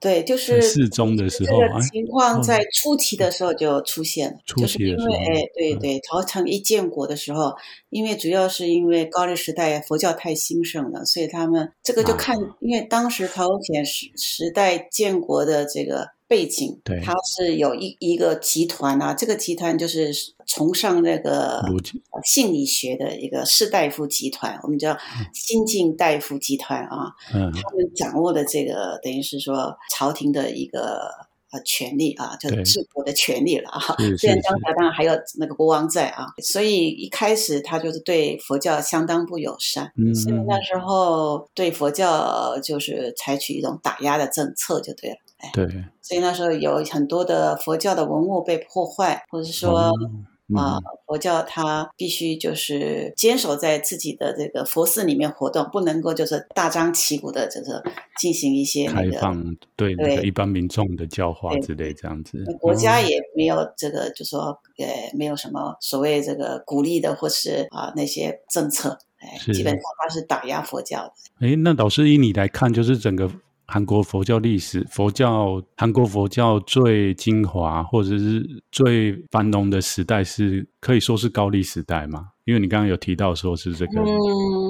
[0.02, 7.54] 对，就是适中的时候，这个情况在初期的时候就出现了，啊、就是因为哎，对对，朝臣一建国的时候、嗯，
[7.90, 16.08] 因为主要是因为高丽时代佛教太兴盛了，所以他们这个就看，啊、因为当时朝鲜时时代建国的这个。
[16.32, 20.10] 背景，对，它是有一一个集团啊，这个集团就是
[20.46, 21.62] 崇尚那个
[22.24, 24.96] 心理学的一个士大夫集团，我们叫
[25.34, 31.10] 新晋大夫集团啊，嗯，他们掌握的这个等于是说朝廷的一个
[31.50, 33.78] 呃权力啊，就是治国的权力了啊。
[34.16, 45.16] 虽然当时当然还有那个国王在啊，所以一开始他就是对佛教相当不友善，嗯，所以那时候对佛教就是采取一种打压的政策就对了。
[45.52, 45.66] 对，
[46.00, 49.90] 所以那时候有很多的佛教的文物被破坏，或者是说
[50.54, 50.76] 啊、
[51.06, 57.82] 佛教它必须就是坚守在自己的这个佛寺里面活动，不能够就是大张旗鼓的，就是
[58.18, 62.44] 进行一些、那个、开放对对、那个、一般民众的教化之类这样子。
[62.60, 71.12] 国家也没有这个，就说呃，没有什么所谓这个鼓励的或是啊、呃、那些政策，哎，基本上它是打压佛教的。
[71.40, 73.30] 哎，那导师以你来看，就是整个。
[73.72, 82.32] 韩国佛教历史，佛教韩国佛教最精华或者是最繁荣的时代是可以说是高丽时代嘛？
[82.44, 83.92] 因为你刚刚有提到说是这个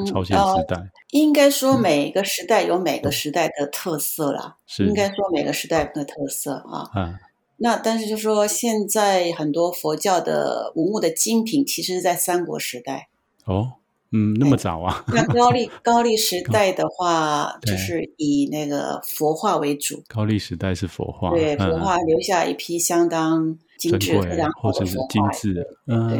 [0.06, 4.54] 朝鲜时代，嗯呃、应该说每个时代有每个时代的特色啦。
[4.68, 6.88] 是应该说每个时代的特色啊。
[6.94, 7.18] 嗯，
[7.56, 13.08] 那但是就说现在很多佛教的文物的精品，其实是在三国时代
[13.46, 13.72] 哦。
[14.12, 15.04] 嗯，那么早啊？
[15.08, 20.02] 那高丽高丽时代的话，就是以那个佛画为主。
[20.06, 26.18] 高丽时代是佛画，对，佛画留下一批相当精致、非常好的佛画，精致的，嗯，对，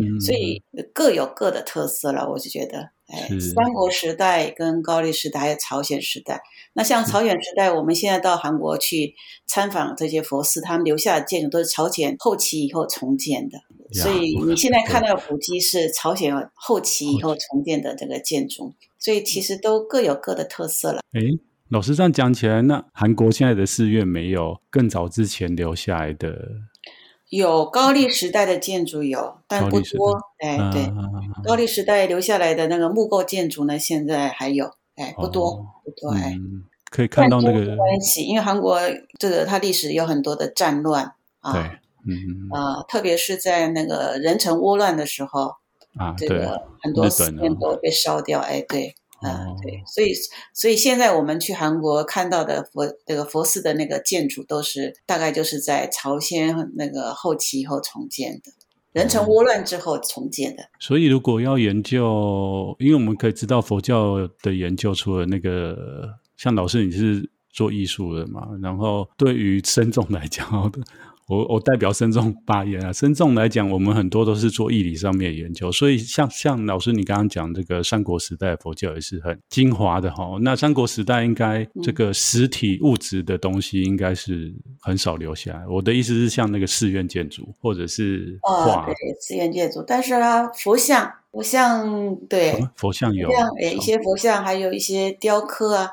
[0.00, 2.30] 嗯，所以各有各的特色了。
[2.30, 6.40] 我就觉得，哎，三国时代跟高丽时代还有朝鲜时代，
[6.74, 9.14] 那像朝鲜时代，我们现在到韩国去
[9.46, 13.58] 参访这些佛寺，他们留下的建筑都是朝鲜后期以后重建的。
[13.94, 21.00] 所以你现在看到的古迹是朝鲜后期以后重建的这个建筑，所以其实都各有各的特色了。
[21.12, 21.20] 哎，
[21.68, 26.36] 老师这样讲起来，那韩国现在的寺院没有更早之前留下来的？
[27.30, 30.18] 有高丽时代的建筑有，但不多。
[30.38, 31.08] 哎，对，啊、
[31.44, 36.10] 高丽时代留下来的那个木构建筑呢，现在还有，哎，不多，哦、不多。
[36.12, 36.34] 哎。
[36.36, 38.78] 嗯可以看到那个关系，因为韩国
[39.18, 45.54] 这个它历史有很多的战乱啊，对，嗯啊，特别是在那个人城倭乱的时候
[45.96, 48.94] 啊，这个很多寺庙都被烧掉，哎，对。
[49.22, 50.12] 嗯，对，所以
[50.52, 58.52] 所以现在我们去韩国看到的佛这个佛寺的那个建筑，都是大概就是在朝鲜那个后期以后重建的，
[58.92, 60.64] 人城倭乱之后重建的。
[60.64, 60.68] 嗯。
[60.78, 70.80] 所以如果要研究，因为我们可以知道佛教的研究，除了那个像老师你是做艺术的嘛，然后对于僧众来讲的。
[71.26, 80.36] 我我代表深重发言啊，深重来讲，我们很多都是做义理上面的研究，所以像像老师你刚刚讲这个三国时代的佛教也是很精华的哈。
[80.42, 85.60] 那三国时代应该这个实体物质的东西应该是很少留下来。
[85.60, 95.88] 嗯、我的意思是像那个寺院建筑或者是画，哦、对寺院建筑，但是啊，佛像佛像对、嗯、佛像有像诶一些佛像，还有一些雕刻啊，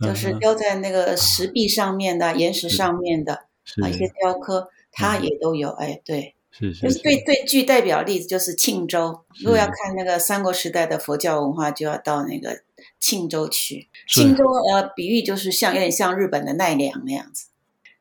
[0.00, 3.44] 就是雕在那个石壁上面的、嗯、岩石上面的。
[3.82, 9.20] 啊，一些雕刻，它也都有，哎，对，是是，就是最最具代表例子就是庆州。
[9.40, 12.62] 如果要看那个三国时代的佛教文化，就要到那个
[12.98, 13.88] 庆州去。
[14.08, 17.46] 庆州呃，比喻就是像有点像日本的奈良那样子，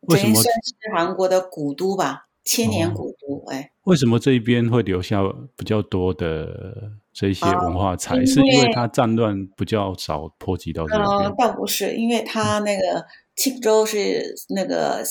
[0.07, 3.45] 等于算是韩国的古都吧，千年古都。
[3.51, 5.21] 哎，为什么这一边会留下
[5.55, 8.25] 比较多的这些文化财？
[8.25, 11.07] 是因为它战乱比较少波及到这边？
[11.07, 13.05] 嗯，倒不是，因为它那个
[13.35, 15.03] 庆州是那个。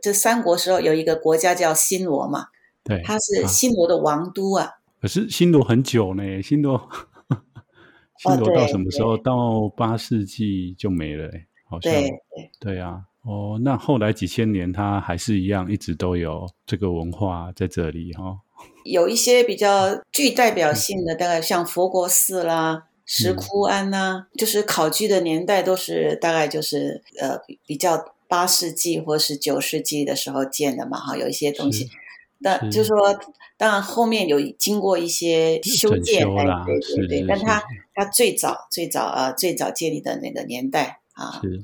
[0.00, 2.46] 这三国时候有一个国家叫新罗嘛，
[2.84, 4.70] 对，它是新罗的王都啊。
[5.00, 6.88] 可是新罗很久呢，新罗，
[8.18, 9.14] 新罗到什么时候？
[9.14, 11.28] 哦、到八世纪就没了，
[11.68, 11.92] 好像。
[11.92, 18.38] 对对对啊，哦，那后来几千年，它还是一样，一直都有这个文化在这里哈、哦。
[18.84, 28.14] 有一些比较 具代表性的，大概像佛国寺啦、石窟庵呐、啊，嗯、就是考据的年代都是大概就是呃比较。
[28.32, 31.90] 八世纪或是九世纪的时候建的嘛，哈，有一些东西，
[32.42, 32.96] 但就是说，
[33.58, 37.62] 当然后面有经过一些修建，哎，对对对，但它
[37.92, 41.62] 它最早最早啊，最早建立的那个年代啊，是。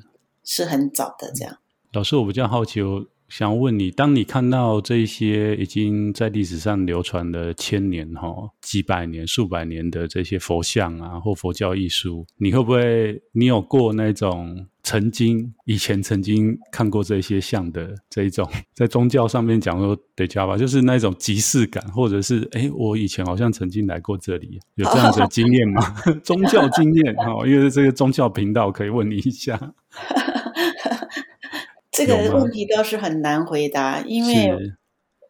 [0.50, 1.58] 是很早的这样。
[1.92, 14.66] 老师，我比较好奇，我想问你，当你看到这些已经在历史上流传了千年、哈几百年、数百年的这些佛像啊，或佛教艺术，你会不会，你有过那种？
[14.84, 25.82] 曾经以前曾经看过这些像的这一种， 在宗教上面讲说得加吧，就是那种即视感，或者是哎，我以前好像曾经来过这里，有这样子的经验吗？
[26.24, 29.60] 宗教经验哈，因为这个宗教频道可以问你一下。
[32.06, 34.56] 这个问题倒是很难回答，因为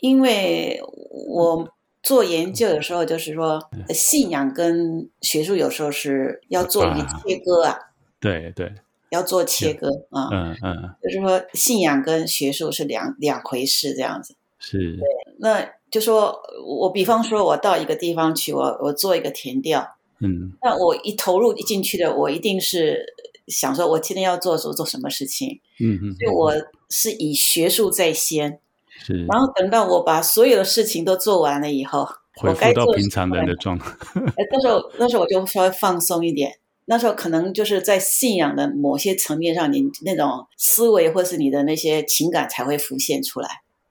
[0.00, 0.80] 因为
[1.28, 1.68] 我
[2.02, 3.60] 做研究有时候就是说，
[3.90, 7.78] 信仰跟学术有时候是要做一个切割啊，
[8.20, 8.72] 对对。
[9.10, 14.34] 要做切割啊，嗯嗯，就是说信仰跟学术是两两回事，这样子。
[14.58, 14.98] 是。
[14.98, 15.08] 对，
[15.38, 23.02] 那就说我比方说，我到一个地方去，我我做一个填调，嗯，那我一投入一进去的，我一定是
[23.48, 26.52] 想说，我今天要做做做什么事情，嗯嗯，所以我
[26.90, 28.60] 是以学术在先，
[29.04, 36.58] 是，然后等到我把所有的事情都做完了以后，恢复到平常人的状态，哎，那时候那时候我就稍微放松一点。
[36.90, 43.48] 那时候可能就是在信仰的某些层面上，你那种思维或是你的那些情感才会浮现出来。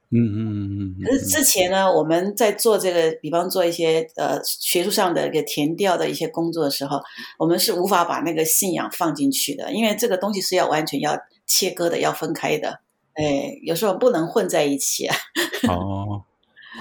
[0.10, 1.04] 嗯嗯嗯嗯。
[1.04, 7.00] 可是之前呢，我们在做这个，比方做一些呃学术上的一个填调的一些工作的时候，
[7.38, 12.82] 我们是无法把那个信仰放进去的，因为这个东西是要完全要切割的，要分开的。
[13.14, 15.16] 哎，有时候不能混在一起啊。
[15.70, 16.24] 哦，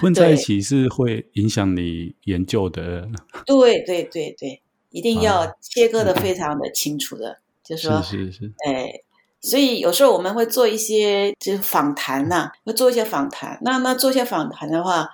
[0.01, 3.09] 混在一起是会影响你研究的。
[3.45, 4.61] 对对对对。
[4.89, 9.01] 一定要切割的非常的清楚的，啊、就是说，是是是，哎，
[9.41, 13.57] 所以有时候我们会做一些就是访谈呐、啊，会做一些访谈。
[13.61, 15.09] 那那做一些访谈的话，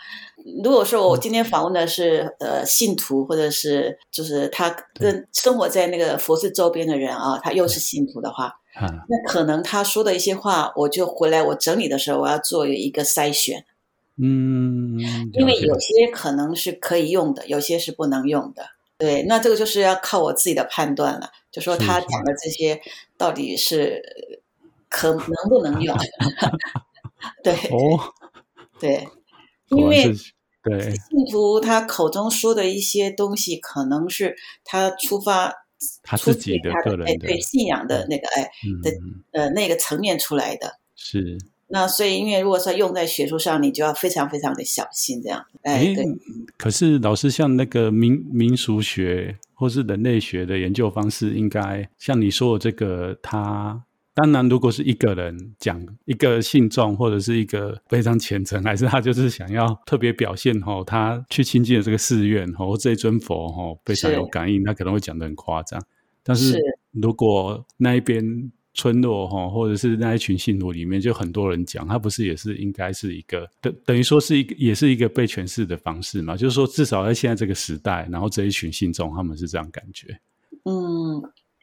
[0.63, 13.65] 如果说我今天访问的是呃信徒，或者是就是他跟生活在那个佛寺周边的人啊，他又是信徒的话，啊、那可能他说的一些话，我就回来我整理的时候，我要做一个筛选。
[14.15, 14.99] 嗯，
[15.33, 18.63] 因为有些可能是可以用的，有些是不能用的。
[18.97, 22.81] 对，那这个就是要靠我自己的判断了，就说他讲的这些
[23.17, 24.01] 到底是
[24.89, 25.95] 可能不能用？
[27.41, 28.11] 对，哦，
[28.79, 29.07] 对，
[29.69, 30.03] 因为
[30.63, 34.35] 对信徒他口中说的一些东西，可能是
[34.65, 35.53] 他出发
[36.01, 38.49] 他自己的个人的对信仰的那个哎
[38.81, 38.91] 的
[39.31, 41.37] 呃那个层面出来的，是。
[41.67, 45.43] 那所以，因为如果说用在学术上，你就要非常非常的小心，这样。
[45.63, 46.05] 哎，对。
[46.55, 53.81] 可是老师像那个民民俗学或是人类学的研究方式，应该像你说的这个，它
[54.13, 65.81] 当然，如果是一个人讲一个信众，或者是一个非常虔诚，还是他就是想要特别表现吼，他去亲近的这个寺院吼，或这尊佛吼非常有感应，他可能会讲的很夸张。
[66.23, 66.59] 但是
[66.91, 76.35] 如果那一边村落哈，或者是那一群信徒里面，就很多人讲，他不是也是应该是一个等等于说是一个，也是一个被诠释的方式嘛？
[76.35, 80.19] 就是说，至少在现在这个时代，然后这一群信众他们是这样感觉，
[80.65, 81.21] 嗯。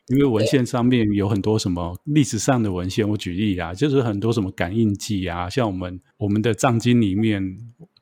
[0.09, 7.41] 因为文献上面有很多什么历史上的文献，我举例啊，就是很多什么感应记啊，像我们我们的藏经里面，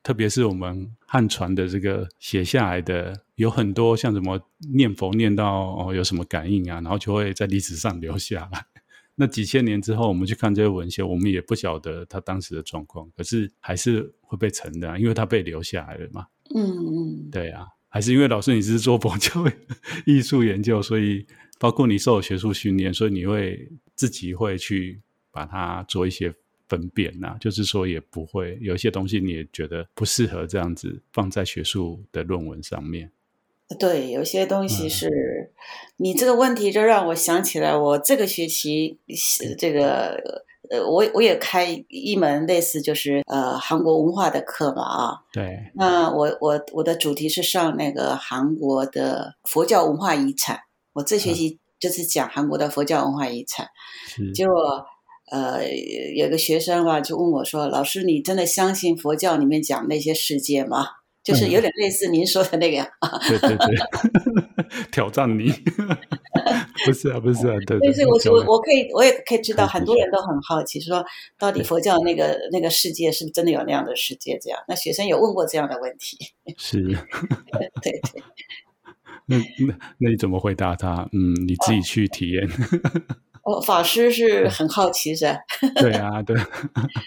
[0.01, 4.41] 特别是我们汉传的这个写下来的，有很多像什么
[4.73, 8.65] 念佛念到哦有什么感应啊，然后就会在历史上留下来。
[9.19, 16.25] 那几千年之后，我们去看这些文献，我们也不晓得他当时的状况，可是还是会被承认，因为他被留下来了嘛。
[16.55, 19.45] 嗯嗯，对啊，还是因为老师你是做佛教
[20.05, 21.27] 艺术研究，所以。
[21.61, 26.33] 包括你受学术训练，所以你会自己会去把它做一些
[26.69, 33.11] 分辨呐、啊，就是说也不会有一些东西你也觉得不适合这样子放在学术的论文上面。
[33.77, 35.51] 对，有些东西是、嗯、
[35.97, 38.99] 你这个问题就让我想起来，我这个学期
[39.57, 40.19] 这个
[40.71, 45.13] 呃，我我也开一门类似就是呃韩国文化的课嘛啊。
[45.31, 45.71] 对。
[45.75, 50.59] 那我我我的主题是上那个韩国的佛教文化遗产。
[50.93, 53.67] 我这学期就是讲韩国的佛教文化遗产，
[54.33, 54.83] 结果
[55.31, 55.63] 呃，
[56.15, 60.87] 有个学生吧就问我说：“老师，你真的相信佛教里面讲那些世界吗？”
[61.23, 62.81] 就是有点类似您说的那个。
[63.01, 65.51] 嗯、对对对， 挑战你，
[66.85, 67.79] 不是啊，不是啊，对。
[67.79, 71.03] 对，所以我我我可以我也可以知道，很多人都很好奇，说
[71.37, 74.37] 到底佛教那个那个世界是不是真的有那样的世界？
[74.41, 76.17] 这样，那学生有问过这样的问题。
[76.57, 76.81] 是。
[77.81, 78.23] 对对。
[79.25, 81.07] 那那那你怎么回答他？
[81.13, 82.47] 嗯，你自己去体验。
[83.43, 85.37] 哦，法师是很好奇是吧？
[85.75, 86.35] 对啊，对。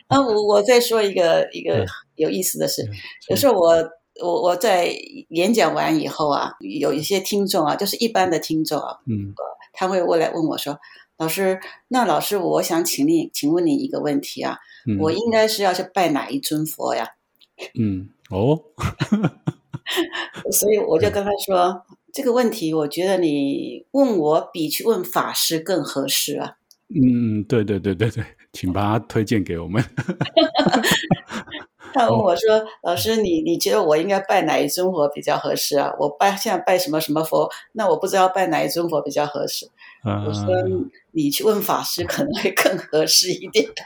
[0.09, 1.85] 那我我再说一个一个
[2.15, 2.89] 有意思的事，
[3.29, 3.75] 有时候我
[4.21, 4.93] 我我在
[5.29, 9.33] 演讲完以后啊，有一些听众啊，就是一般的听众啊，嗯，
[9.73, 10.79] 他会过来问我说
[11.17, 17.09] ：“老师，那老师，我想请你，请问你一个问题啊，嗯、我应该是要去拜哪一尊佛呀？”
[17.79, 18.61] 嗯，哦，
[20.51, 21.83] 所以我就跟他说。
[22.15, 26.59] 这个问题，我觉得你问我比去问法师更合适啊。
[26.91, 29.83] 嗯，对对对对对，请把他推荐给我们。
[31.93, 35.93] 他问我说：“老师，你你觉得我应该拜哪一尊佛比较合适啊？
[35.99, 37.51] 我拜现在拜什么什么佛？
[37.73, 39.67] 那我不知道拜哪一尊佛比较合适。
[40.05, 40.47] 嗯”我说
[41.13, 43.69] ：“你去问法师可能会更合适一点。”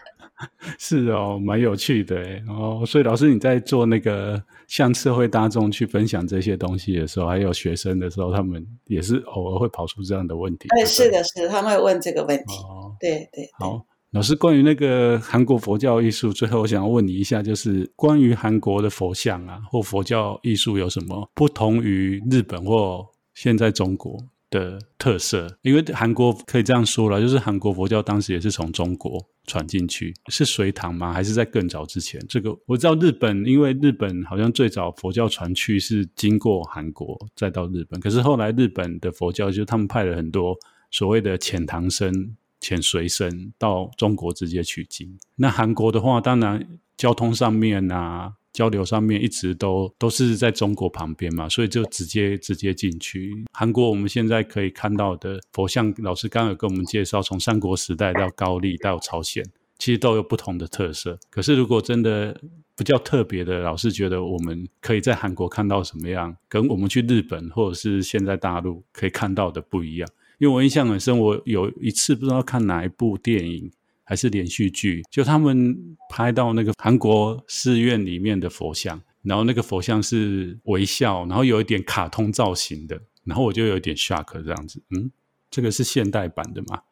[0.79, 2.17] 是哦，蛮有趣的
[2.49, 2.85] 哦。
[2.87, 10.69] 所以老师你在做那个向社会大众去分享这些东西的时候，还有学生的时候，他们也是偶尔会跑出这样的问题。
[10.79, 12.55] 哎，是的，是的，他们会问这个问题。
[12.69, 13.51] 哦，对对，对。
[13.59, 13.87] 好，
[14.17, 24.19] 老师，关于那个韩国佛教艺术，最后我想要问你一下，就是关于韩国的佛像啊，或佛教艺术有什么不同于日本或现在中国？
[24.49, 31.13] 的特色，因为韩国可以这样说了，就是韩国佛教当时也是从中国传进去，是隋唐吗？
[31.13, 32.25] 还是在更早之前？
[32.29, 40.57] 这个我知道日本，因为日本好像最早佛教传去是经过韩国再到日本，可是后来日本的佛教就他们派了很多
[40.93, 42.37] 所谓的遣唐僧、
[42.67, 45.19] 遣隋僧到中国直接取经。
[45.37, 48.35] 那韩国的话，当然交通上面啊。
[48.57, 53.45] 交流上面一直都都是在中国旁边嘛，所以就直接直接进去。
[53.53, 59.45] 韩国我们现在可以看到的佛像，老师刚刚有跟我们介绍，从三国时代到高丽到朝鲜，
[59.79, 61.19] 其实都有不同的特色。
[61.29, 62.41] 可是如果真的
[62.75, 70.09] 比较特别的，老师觉得我们可以在韩国看到什么样，跟我们去日本或者是现在大陆可以看到的不一样。
[70.39, 73.71] 因为我印象很深，我有一次不知道看哪一部电影。
[74.09, 75.77] 还是连续剧，就他们
[76.09, 85.11] 拍到那个韩国寺院里面的佛像，然后那个佛像是微笑，然后有一点卡通造型的，然后我就有点 shock 这样子，嗯，
[85.51, 86.83] 这个是现代版的嘛？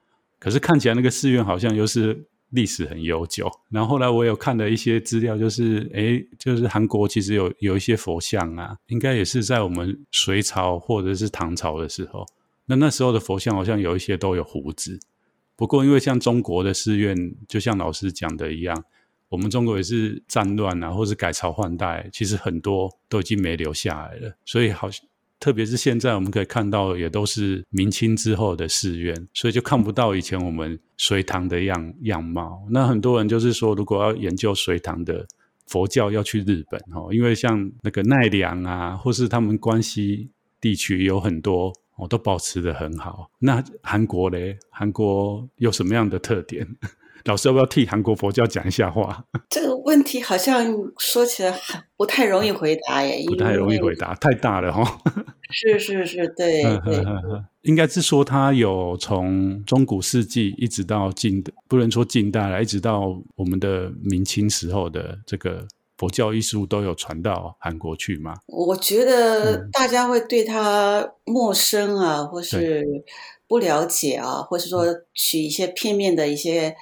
[0.40, 3.48] 可是看起来那个寺院好像又是历史很悠久。
[3.70, 12.26] 然后后来我有看了一些资料，就是诶，就是韩国其实有有一些佛像啊，应该也是在我们隋朝或者是唐朝的时候，
[12.66, 15.00] 那那时候的佛像好像有一些都有胡子。
[15.56, 18.84] 不过，因为像中国的寺院，就像老师讲的一样，
[19.28, 24.36] 我们中国也是战乱啊，或是改朝换代，其实很多都已经没留下来了。
[24.44, 25.06] 所以，好像，
[25.38, 32.66] 特别是现在我们可以看到，也都是明清之后的寺院，所以就看不到以前我们隋唐的样样貌。
[32.70, 35.26] 那很多人就是说，如果要研究隋唐的
[35.66, 43.30] 佛教，要去日本哦，因为像那个奈良啊，或是他们关西地区有很多哦，都保持得很好。
[43.38, 44.58] 那韩国嘞？
[44.70, 46.66] 韩国有什么样的特点？
[47.24, 49.24] 老师要不要替韩国佛教讲一下话？
[49.48, 50.66] 这个问题好像
[50.98, 51.58] 说起来
[51.96, 55.12] 不太容易回答耶，不太容易回答，太大了哈、 哦。
[55.50, 57.04] 是是是，对对，
[57.62, 65.66] 应该是说它有从中古世纪一直到近的，不能说近代了，一直到我们的明清时候的这个。
[65.96, 68.34] 佛教艺术都有传到韩国去吗？
[68.46, 72.84] 我觉得大家会对他陌生啊，嗯、或是
[73.46, 76.74] 不了解啊，或是说取一些片面的一些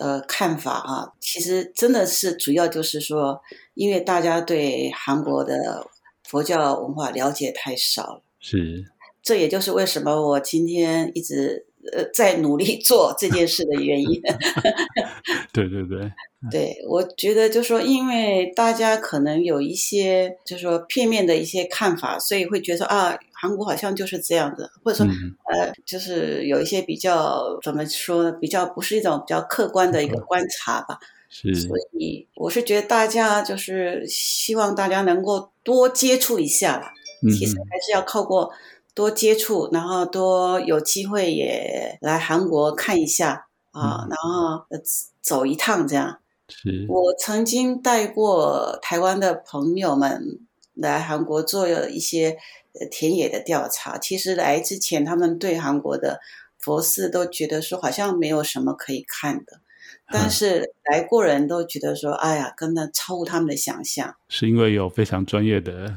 [0.00, 1.12] 呃看法啊。
[1.20, 3.40] 其实真的是主要就是说，
[3.74, 5.86] 因为大家对韩国的
[6.24, 8.22] 佛教文化了解太少了。
[8.40, 8.84] 是，
[9.22, 14.20] 这也就是为什么我今天一直呃在努力 做这件事的原因。
[15.52, 16.12] 对对对。
[16.48, 31.00] 对，我觉得就是说，因为大家可能有一些就是说片面的一些看法，所以会觉得啊，韩国好像就是这样子，或者说、嗯、呃，就是有一些比较怎么说呢，比较不是一种比较客观的一个观察吧。
[31.28, 36.92] 是，所以我是觉得大家就是希望大家能够多接触一下啦。
[37.22, 38.52] 嗯、其实还是要靠过
[38.96, 44.66] 多接触，然后多有机会也来韩国看一下啊，嗯、然后
[45.20, 46.18] 走一趟这样。
[46.48, 50.40] 是我曾经带过台湾的朋友们
[50.72, 52.38] 来韩国做了一些
[52.90, 53.98] 田野的调查。
[53.98, 56.20] 其实来之前，他们对韩国的
[56.58, 59.60] 佛寺都觉得说好像没有什么可以看的，
[60.10, 64.16] 但是来过人都觉得说，哎呀，真的超乎他们的想象。
[64.30, 65.96] 是因为有非常专业的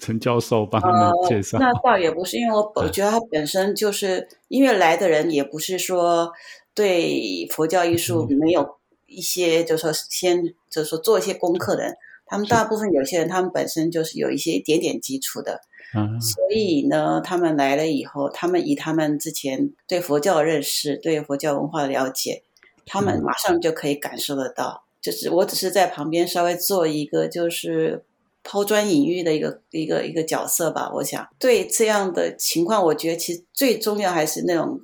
[0.00, 1.58] 陈教授帮他们介绍？
[1.58, 6.32] 呃，那倒也不是，因为我我觉得他本身就是因为来的人也不是说
[6.74, 8.80] 对佛教艺术没有。
[9.12, 10.40] 一些就是说先
[10.70, 11.96] 就是说做一些功课的人，
[12.26, 15.62] 他们大部分有些人他们本身就是有一些一点点基础的，
[15.96, 22.44] 嗯，所以呢，他们来了以后，他们以他们之前对佛教的认识、对佛教文化的了解，
[22.86, 24.84] 他们马上就可以感受得到。
[25.00, 28.04] 就是我只是在旁边稍微做一个就是
[28.42, 30.90] 抛砖引玉的一个一个一个角色吧。
[30.94, 34.80] 我想对这样的情况，我觉得其实最重要还是那种。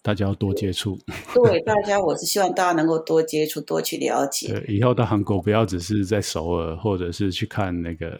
[0.00, 0.96] 大家要多接触，
[1.34, 4.48] 对大家，我是希望大家能够多接触，多去了解。
[4.48, 8.16] 对，以后到韩国不要只是在首尔，或者是去看那个。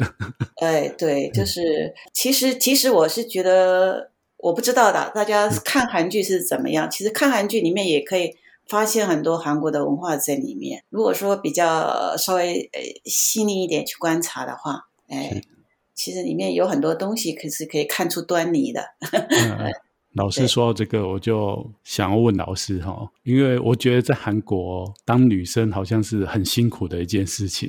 [0.57, 6.91] 哎，对， 就是其实其实我是觉得，我不知道的，大家看韩剧是怎么样？
[6.91, 8.35] 其实看韩剧里面也可以
[8.69, 10.85] 发现很多韩国的文化在里面。
[10.91, 15.43] 如果说比较稍微呃细腻一点去观察的话，哎，
[15.95, 18.85] 其实里面有很多东西可是可以看出端倪的。
[19.11, 19.73] 嗯
[20.19, 27.69] 老师说到这个，我就想要问老师哈，因为我觉得在韩国当女生好像是很辛苦的一件事情。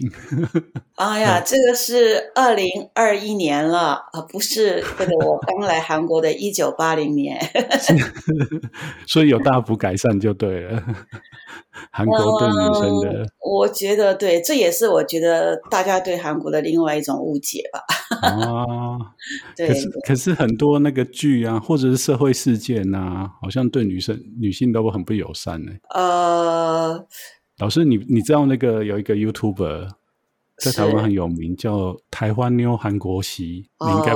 [0.95, 7.39] 哎呀， 这个是二零二一年了啊，不是这个我刚来韩国的一九八零年，
[9.07, 10.83] 所以有大幅改善就对了。
[11.91, 17.83] 韩国对女生的，嗯，我觉得对，这也是我觉得大家对韩国的另外一种误解吧。
[18.21, 18.97] 啊，
[19.55, 25.71] 对，可是可是很多那个剧啊，或者是社会事件啊，好像对女生女性都很不友善呢。
[25.93, 27.05] 呃，
[27.59, 29.89] 老师，你你知道那个有一个 YouTuber
[30.57, 34.13] 在台湾很有名，叫台湾妞韩国媳，你应该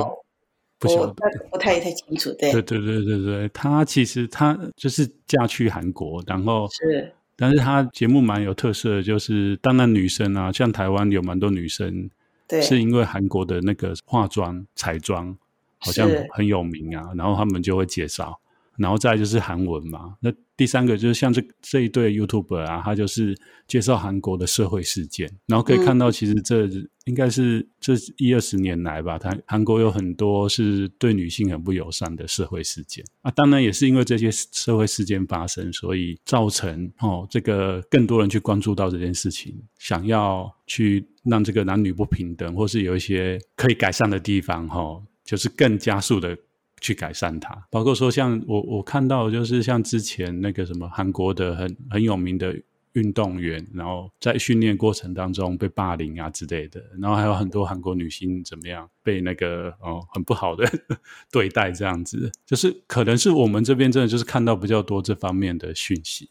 [0.78, 1.14] 不晓得，
[1.50, 2.30] 不太太清楚。
[2.32, 7.12] 对，对对对对对，他其实她就是嫁去韩国，然后是。
[7.36, 12.08] 但是他节目蛮有特色的，就是当然女生啊，像台湾有蛮多女生，
[12.46, 15.36] 对，是因为韩国的那个化妆彩妆
[15.78, 18.40] 好像很有名啊，然后他们就会介绍。
[18.76, 23.36] 然后再来就是韩文嘛，那第三个就是像这这一对 YouTuber 啊，他就是
[23.66, 26.68] 介绍韩国的社会事件，然后可以看到其实这
[27.06, 46.38] 应该是这一二十年来吧，他韩国有很多是对女性很不友善的社会事件啊，当然也是因为这些社会事件发生，所以造成哦这个更多人去关注到这件事情，想要去让这个男女不平等，或是有一些可以改善的地方，哈，就是更加速的。
[46.84, 52.54] 去改善它，包括说像我我看到就是像之前那个什么韩国的很很有名的
[52.92, 60.70] 运动员，然后在训练过程当中被霸凌啊之类的，然后还有很多韩国女星怎么样被那个哦很不好的
[61.32, 66.28] 对待这样子，就是可能是我们这边真的就是看到比较多这方面的讯息。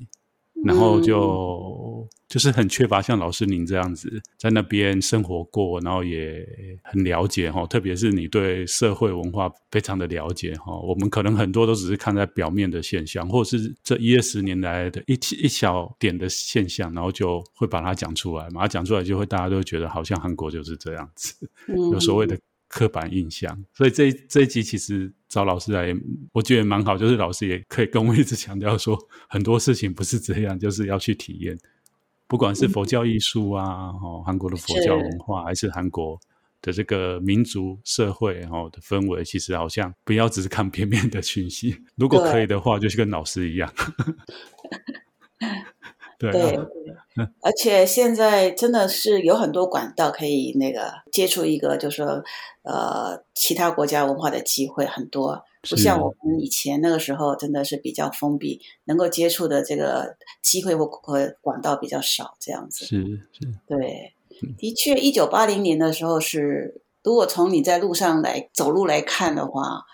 [0.64, 1.18] 然后就
[2.34, 6.44] 就是很缺乏像老师您这样子在那边生活过，然后也
[6.82, 10.76] 很了解哈，特别是你对社会文化非常的了解哈。
[10.80, 15.14] 我们可能很多都只是看在表面的现象，或者是这一二十年来的一
[15.44, 18.68] 一小点的现象，然后就会把它讲出来嘛。
[18.68, 21.36] 讲出来就会大家都觉得好像韩国就是这样子，
[21.92, 22.36] 有所谓的
[22.68, 23.56] 刻板印象。
[23.76, 25.96] 所以这这一集其实找老师来，
[26.32, 28.98] 我觉得蛮好，就是老师也可以跟我一直强调说，
[29.30, 31.56] 很多事情不是这样，就是要去体验。
[32.28, 36.20] 不管是佛教艺术啊，哦，韩国的佛教文化，还是韩国
[36.62, 41.84] 的这个民族社会哦的氛围，其实好像不要只是看片面的讯息。
[41.96, 43.72] 如果可以的话，就是跟老师一样。
[46.18, 46.58] 对，对，
[47.42, 52.24] 而且现在真的是有很多管道可以那个接触一个，就是说
[52.62, 62.86] 呃其他国家文化的机会很多，不像我们以前那个时候真的是比较封闭，能够接触的这个机会或和管道比较少，这样子。
[62.86, 62.98] 是
[63.32, 64.14] 是，对，
[64.58, 69.86] 的确，一九八零年的时候是，如果从你在路上来走路来看的话。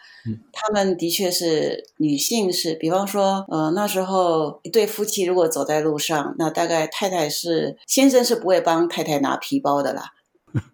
[0.52, 10.12] 他们的确是女性是，比方说，呃，那时候一对夫妻如果走在路上，那大概太太是先生是不会帮太太拿皮包的啦。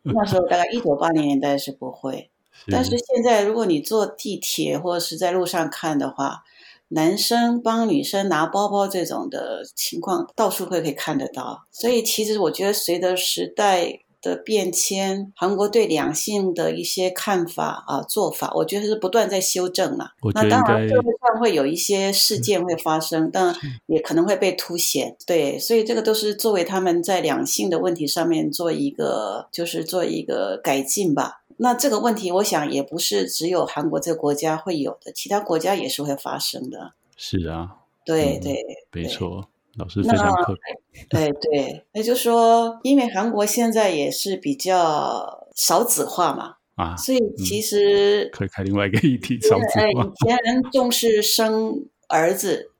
[0.01, 2.29] 那时候大概一九八零年代是不会，是，
[2.67, 6.43] 但是现在如果你坐地铁或者是在路上看的话，
[6.89, 11.65] 男生帮女生拿包包这种的情况到处会可以看得到。
[11.71, 14.01] 所以其实我觉得随着时代。
[14.21, 20.13] 的变迁，韩国对两性的一些看法啊做法，我觉得是不断在修正了。
[20.33, 25.15] 那当然社会上会有一些事件会发生，但也可能会被凸显。
[25.27, 31.43] 对，所以这个都是作为他们在两性的问题上面做一个，就是做一个改进吧。
[31.57, 36.93] 那这个问题，我想也不是只有韩国这个国家会有的，其他国家也是会发生的。
[37.15, 39.49] 是啊，对对，没错。
[39.77, 50.05] 老师非常客气，对对，那就是说，因为韩国现在也是比较少子化嘛，啊，所以其实、嗯、可以开另外一个议题，少子化。
[50.05, 52.71] 以前人重视生儿子，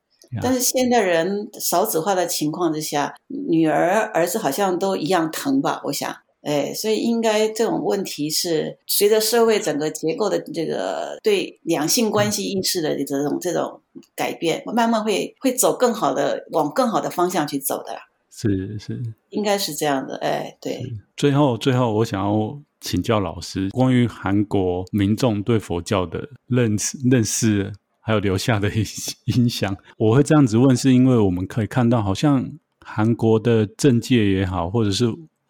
[0.42, 5.82] 但是现在人少子化的情况之下，女儿儿子好像都一样疼吧？
[5.86, 6.16] 我想。
[6.46, 13.82] 哎，所以应该这种问题是随着社会整个结构的这个对两性关系意识的这种这种
[14.16, 18.02] 改变，慢慢会会走更好的，往更好的方向去走的啦。
[18.30, 20.18] 是是，应该是这样的。
[20.18, 20.84] 哎，对。
[21.18, 28.86] 最后最后，我想要请教老师关于韩国民众对佛教的认识认识，还有留下的影
[29.38, 29.76] 影响。
[29.98, 35.06] 我会这样子问，是因为我们可以看到，好像韩国的政界也好，或者是。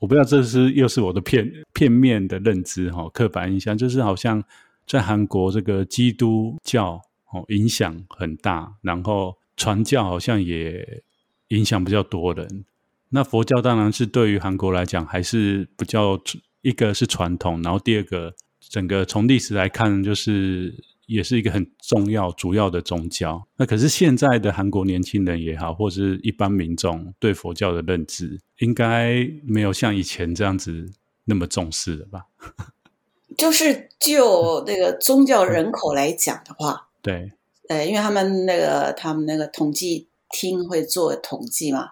[0.06, 4.44] 我不知道这是又是我的片片面的认知哈，刻板印象就是好像
[4.86, 7.02] 在韩国这个基督教
[7.32, 11.02] 哦影响很大，然后传教好像也
[11.48, 12.66] 影响比较多人。
[13.10, 16.22] 那佛教当然是对于韩国来讲还是比较
[16.62, 20.72] 一个是传统，然后第二个整个从历史来看就是。
[21.08, 23.48] 也是一个很重要、主要的宗教。
[23.58, 30.92] 那可是现在的韩国年轻人也好，或者是一般民众对佛教的认知，应该没有像以前这样子
[31.26, 32.26] 那么重视了吧？
[33.38, 37.32] 就是就那个宗教人口来讲的话， 对，
[37.70, 41.90] 呃，因为他们那个他们那个统计厅会做统计嘛。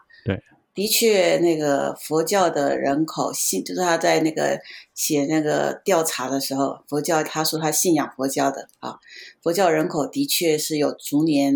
[0.73, 4.59] 的确，那个佛教的人口信，就是他在那个
[4.95, 8.97] 写那个调查的时候，佛教他说他信仰佛教的啊，
[9.43, 11.53] 佛教人口的确是有逐年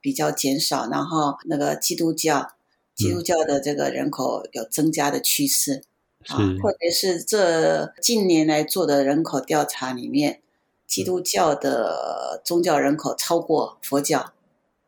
[0.00, 2.52] 比较减少，然后那个基督教，
[2.94, 5.82] 基督教的这个人口有增加的趋势，
[6.28, 10.40] 嗯、啊，特别是这近年来做的人口调查里面，
[10.86, 14.32] 基督教的宗教人口超过佛教。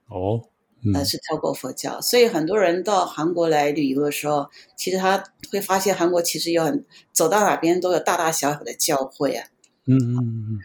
[0.09, 0.45] 哦。
[0.95, 9.47] 呃，是超过佛教，所以很多人到韩国来旅游的时候，其实他会发现韩国其实有很走到哪边都有大大小小的教会啊。
[9.87, 10.61] 嗯嗯嗯。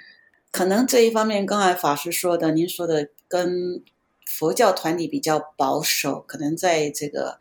[0.52, 3.84] 可能这一方面，刚才法师说的，您说的跟
[4.26, 7.38] 佛教团体比较保守，可能在这个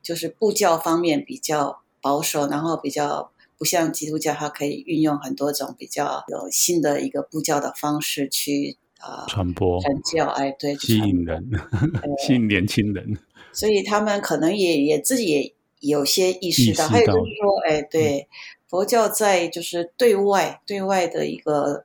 [0.00, 8.76] 就是布教方面比较保守，然后比较不像基督教，它可以运用很多种比较有新的一个布教的方式去。
[9.00, 11.50] 啊，传播传教，哎，对，吸引人，
[12.26, 13.18] 吸引年轻人，
[13.52, 18.28] 所以他们可能也也自己也有些意识到，还有就是说，哎，对，
[18.68, 21.84] 佛教在就是对外对外的一个，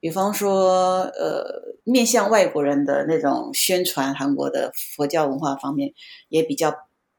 [0.00, 5.92] 比方说，呃，面向外国人的那种宣传，韩国的佛教文化方面
[6.28, 6.74] 也比较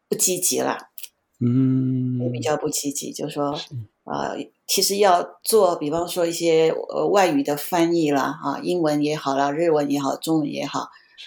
[0.08, 0.90] 不积极啦，
[1.40, 3.58] 嗯，也比较不积极，就是说。
[4.10, 10.80] 啊、呃，其实要做，比方说一些呃外语的翻译啦，啊，英文也好啦，日文也好，中文也好，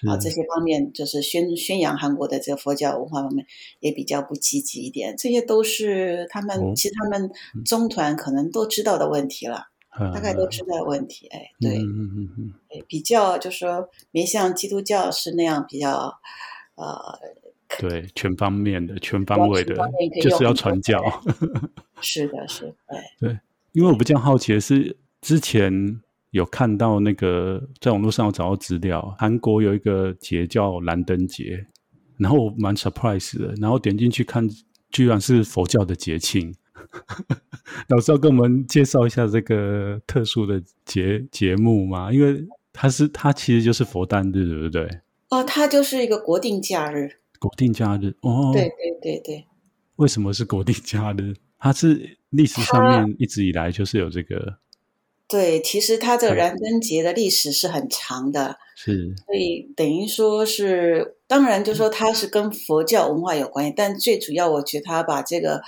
[0.08, 3.46] 啊，这些方面就是宣宣扬韩国的这个佛教文化方面
[3.78, 5.14] 也比较不积极一点。
[5.16, 7.30] 这些都是他们、哦、其实他们
[7.64, 9.68] 中团可能都知道的问题了，
[10.00, 11.28] 嗯、大概都知道的问题。
[11.28, 12.52] 哎，对，嗯嗯嗯，
[12.88, 16.12] 比较就是说没像基督教是那样比较，
[16.74, 16.98] 呃。
[17.78, 19.74] 对，全方面的、全方位的，
[20.20, 21.00] 就是要传教。
[22.00, 22.74] 是的，是的，
[23.20, 23.38] 对，
[23.72, 26.00] 因为我比较好奇的是，之前
[26.30, 31.66] 有看到那个在网络上有找到资料，韩国有一个节叫燃灯节，
[32.18, 34.48] 然后我蛮 surprise 的，然后点进去看，
[34.90, 36.54] 居然是佛教的节庆。
[37.88, 42.12] 老师要跟我们介绍一下这个特殊的节节目吗？
[42.12, 45.00] 因为它是它其实就是佛诞日，对不对？
[45.30, 47.21] 哦，它就是一个国定假日。
[47.42, 49.46] 国定假日哦，对对对对。
[49.96, 51.34] 为什么是国定假日？
[51.58, 54.58] 它是历史上面一直以来就是有这个。
[55.26, 65.62] 对，其实它这个燃灯节的历史是很长的，是，所以等于说是，当然就说它是跟佛教文化有关系，但最主要我觉得它把这个。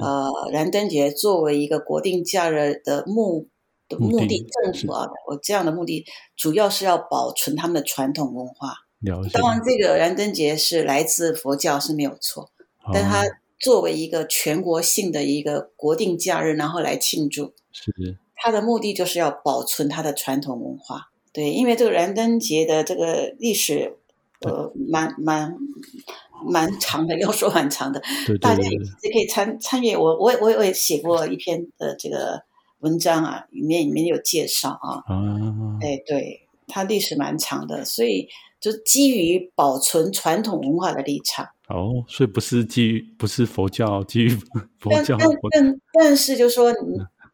[0.00, 3.50] 呃，燃灯节作为一个国定假日的目
[3.90, 8.81] 的目的，政府啊，我这样的目的主要是要保存他们的传统文化。
[9.02, 9.30] 了解。
[9.32, 12.50] 当然，这个燃灯节是来自佛教是没有错，
[12.84, 13.24] 哦，但它
[13.60, 21.10] 作为一个全国性的一个国定假日，然后来庆祝，是它的目的就是要保存它的传统文化。
[21.32, 23.96] 对，因为这个燃灯节的这个历史，
[24.40, 25.56] 呃，蛮蛮。
[26.44, 29.94] 蛮长的， 要说蛮长的，对对对，大家也可以参参与。
[29.94, 32.42] 我我我我也写过一篇的这个
[32.80, 34.98] 文章啊，里面里面有介绍啊。
[35.06, 35.22] 啊，
[35.80, 38.26] 哎，对，它历史蛮长的，所以
[38.62, 41.46] 就基于保存传统文化的立场。
[41.68, 44.28] 哦，所以不是基于不是佛教基于
[44.78, 46.72] 佛教，但但但是就是说，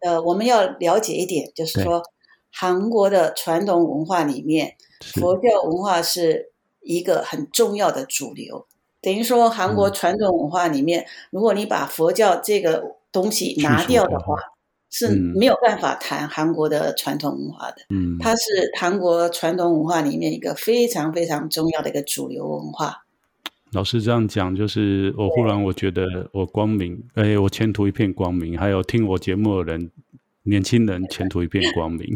[0.00, 2.02] 呃，我们要了解一点，就是说，
[2.50, 4.76] 韩国的传统文化里面，
[5.14, 6.52] 佛教文化是
[6.82, 8.66] 一个很重要的主流。
[9.02, 14.36] 等于说，韩国传统文化里面，嗯，如果你把佛教这个东西拿掉的话，
[14.91, 17.76] 是没有办法谈韩国的传统文化的。
[17.91, 18.43] 嗯，它是
[18.78, 23.05] 韩国传统文化里面一个非常非常重要的一个主流文化。
[23.72, 28.59] 老师这样讲，就是我忽然我觉得我光明，哎，我前途一片光明。
[28.59, 29.91] 还有听我节目的人。
[30.49, 32.07] 年轻人前途一片光明，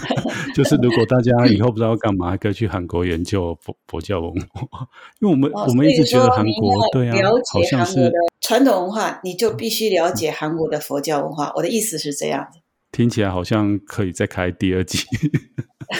[0.54, 4.86] 就是如果大家以后不知道干嘛，可以去韩国研究佛佛教文化，
[5.20, 7.16] 因为我们、哦、我们一直觉得韩国对啊，
[7.52, 11.52] 好像是传统文化，你就必须了解韩国的佛教文化。
[11.56, 12.46] 我的意思是这样，
[12.92, 15.04] 听起来好像可以再开第二集。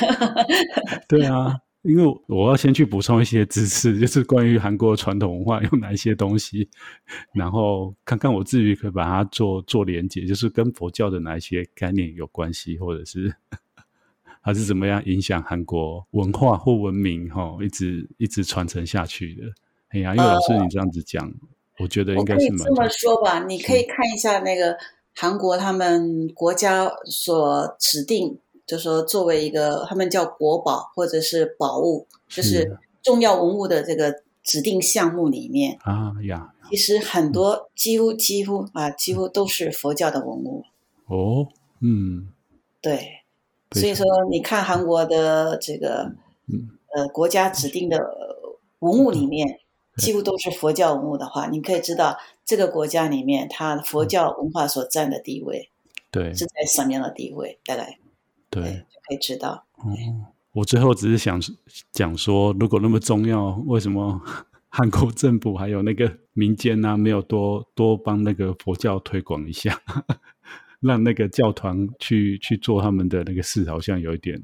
[1.08, 1.56] 对啊。
[1.82, 6.68] 因为我要先去补充一些知识， 就是关于韩国传统文化有哪一些东西，
[7.32, 13.32] 然后看看我自己可以把它做做连接，就是跟佛教的哪一些概念有关系，或者是
[14.42, 19.44] 还是怎么样影响韩国文化或文明哈，一直一直传承下去的。
[19.90, 21.34] 哎呀，因为老师你这样子讲，呃、
[21.78, 23.44] 我觉得应该是蛮这么说吧。
[23.44, 24.76] 你可以看一下那个
[25.14, 28.38] 韩国他们国家所指定。
[28.68, 40.64] 就说作为一个，他们叫国宝或者是宝物，就是重要文物的这个指定项目里面啊呀，其实很多几乎几乎啊几乎都是佛教的文物
[41.06, 41.48] 哦，
[41.80, 42.28] 嗯，
[42.82, 43.22] 对，
[43.72, 46.12] 所以说你看韩国的这个
[46.94, 47.98] 呃国家指定的
[48.80, 49.60] 文物里面
[49.96, 55.70] 几乎都是佛教文物的话，你可以知道这个国家里面它佛教文化所占的地位，
[56.10, 57.58] 对，是在什么样的地位？
[57.64, 57.98] 大概。
[58.50, 59.64] 对，对，就可以知道。
[59.76, 59.94] 哦，
[60.52, 61.40] 我最后只是想
[61.92, 64.20] 讲说，如果那么重要，为什么
[64.68, 69.80] 韩国政府还有那个民间啊，没有多多帮那个佛教推广一下，
[70.80, 74.42] 让那个教团去去做他们的那个事，好像有一点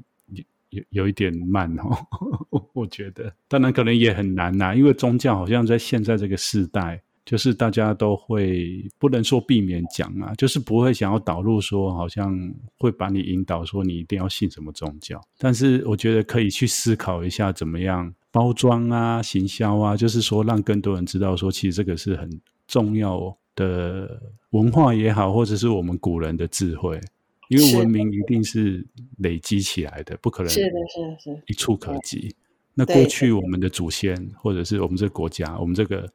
[0.69, 1.97] 有有一点慢哦。
[2.73, 7.01] 我觉得，当然可能也很难呐，啊，因为宗教好像在现在这个时代。
[7.25, 15.19] 就是大家都会不能说避免讲啊，就是不会想要导入说，好像会把你引导说你一定要信什么宗教。
[15.39, 22.29] 但是我觉得可以去思考一下，怎么样包装啊、行销啊，就是说让更多人知道说，其实这个是很
[22.67, 24.21] 重要的
[24.51, 27.01] 文化也好，或者是我们古人的智慧。
[27.49, 28.85] 因为文明一定是
[29.17, 30.69] 累积起来的，不可能是的，
[31.17, 32.35] 是是一触可及。
[32.75, 36.07] 那过去我们的祖先，或者是我们这个国家，我们这个。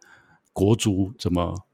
[0.61, 1.65] 国族怎么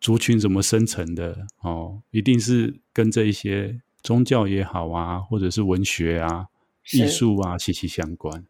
[0.00, 2.02] 族群怎么生成的哦？
[2.10, 6.46] 一定是跟这一些宗教也好啊，或者是文学啊、
[6.92, 8.44] 艺术啊息息相关。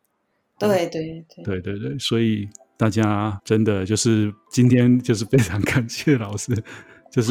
[0.59, 6.55] 对对对对对对，所以大家真的就是今天就是非常感谢老师，
[7.12, 7.30] 就是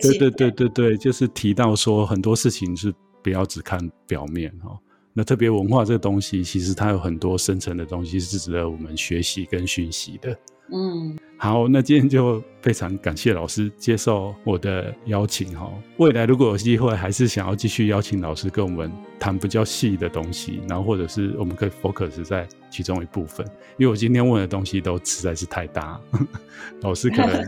[0.00, 2.94] 对对对对对，就是提到说很多事情是
[3.24, 4.78] 不要只看表面哦。
[5.14, 10.38] 那特别文化这个东西，其实它有很多深层的东西是值得我们学习跟学习的。
[10.70, 15.72] 嗯，好，那今天就非常感谢老师接受我的邀请哈。
[15.96, 23.46] 未来如果有机会，还是想要继续邀请老师跟我们谈比较细的东西，然后或者是我们可以 focus 在其中一部分，
[23.78, 25.98] 因为我今天问的东西都实在是太大，
[26.82, 27.42] 老师可能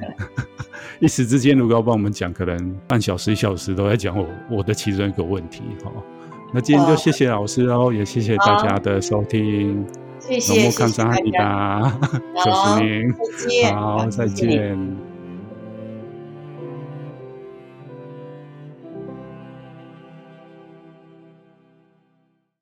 [0.98, 5.92] 一时之间如果要帮我们讲，可能半小时一小时都在讲我我的其中一个问题哈。
[6.54, 9.86] 那今天就谢谢老师哦，也谢谢大家的收听。
[10.38, 11.98] 谢谢，谢谢大家。
[12.44, 13.74] 九十年，再见。
[13.74, 15.09] 好，再见。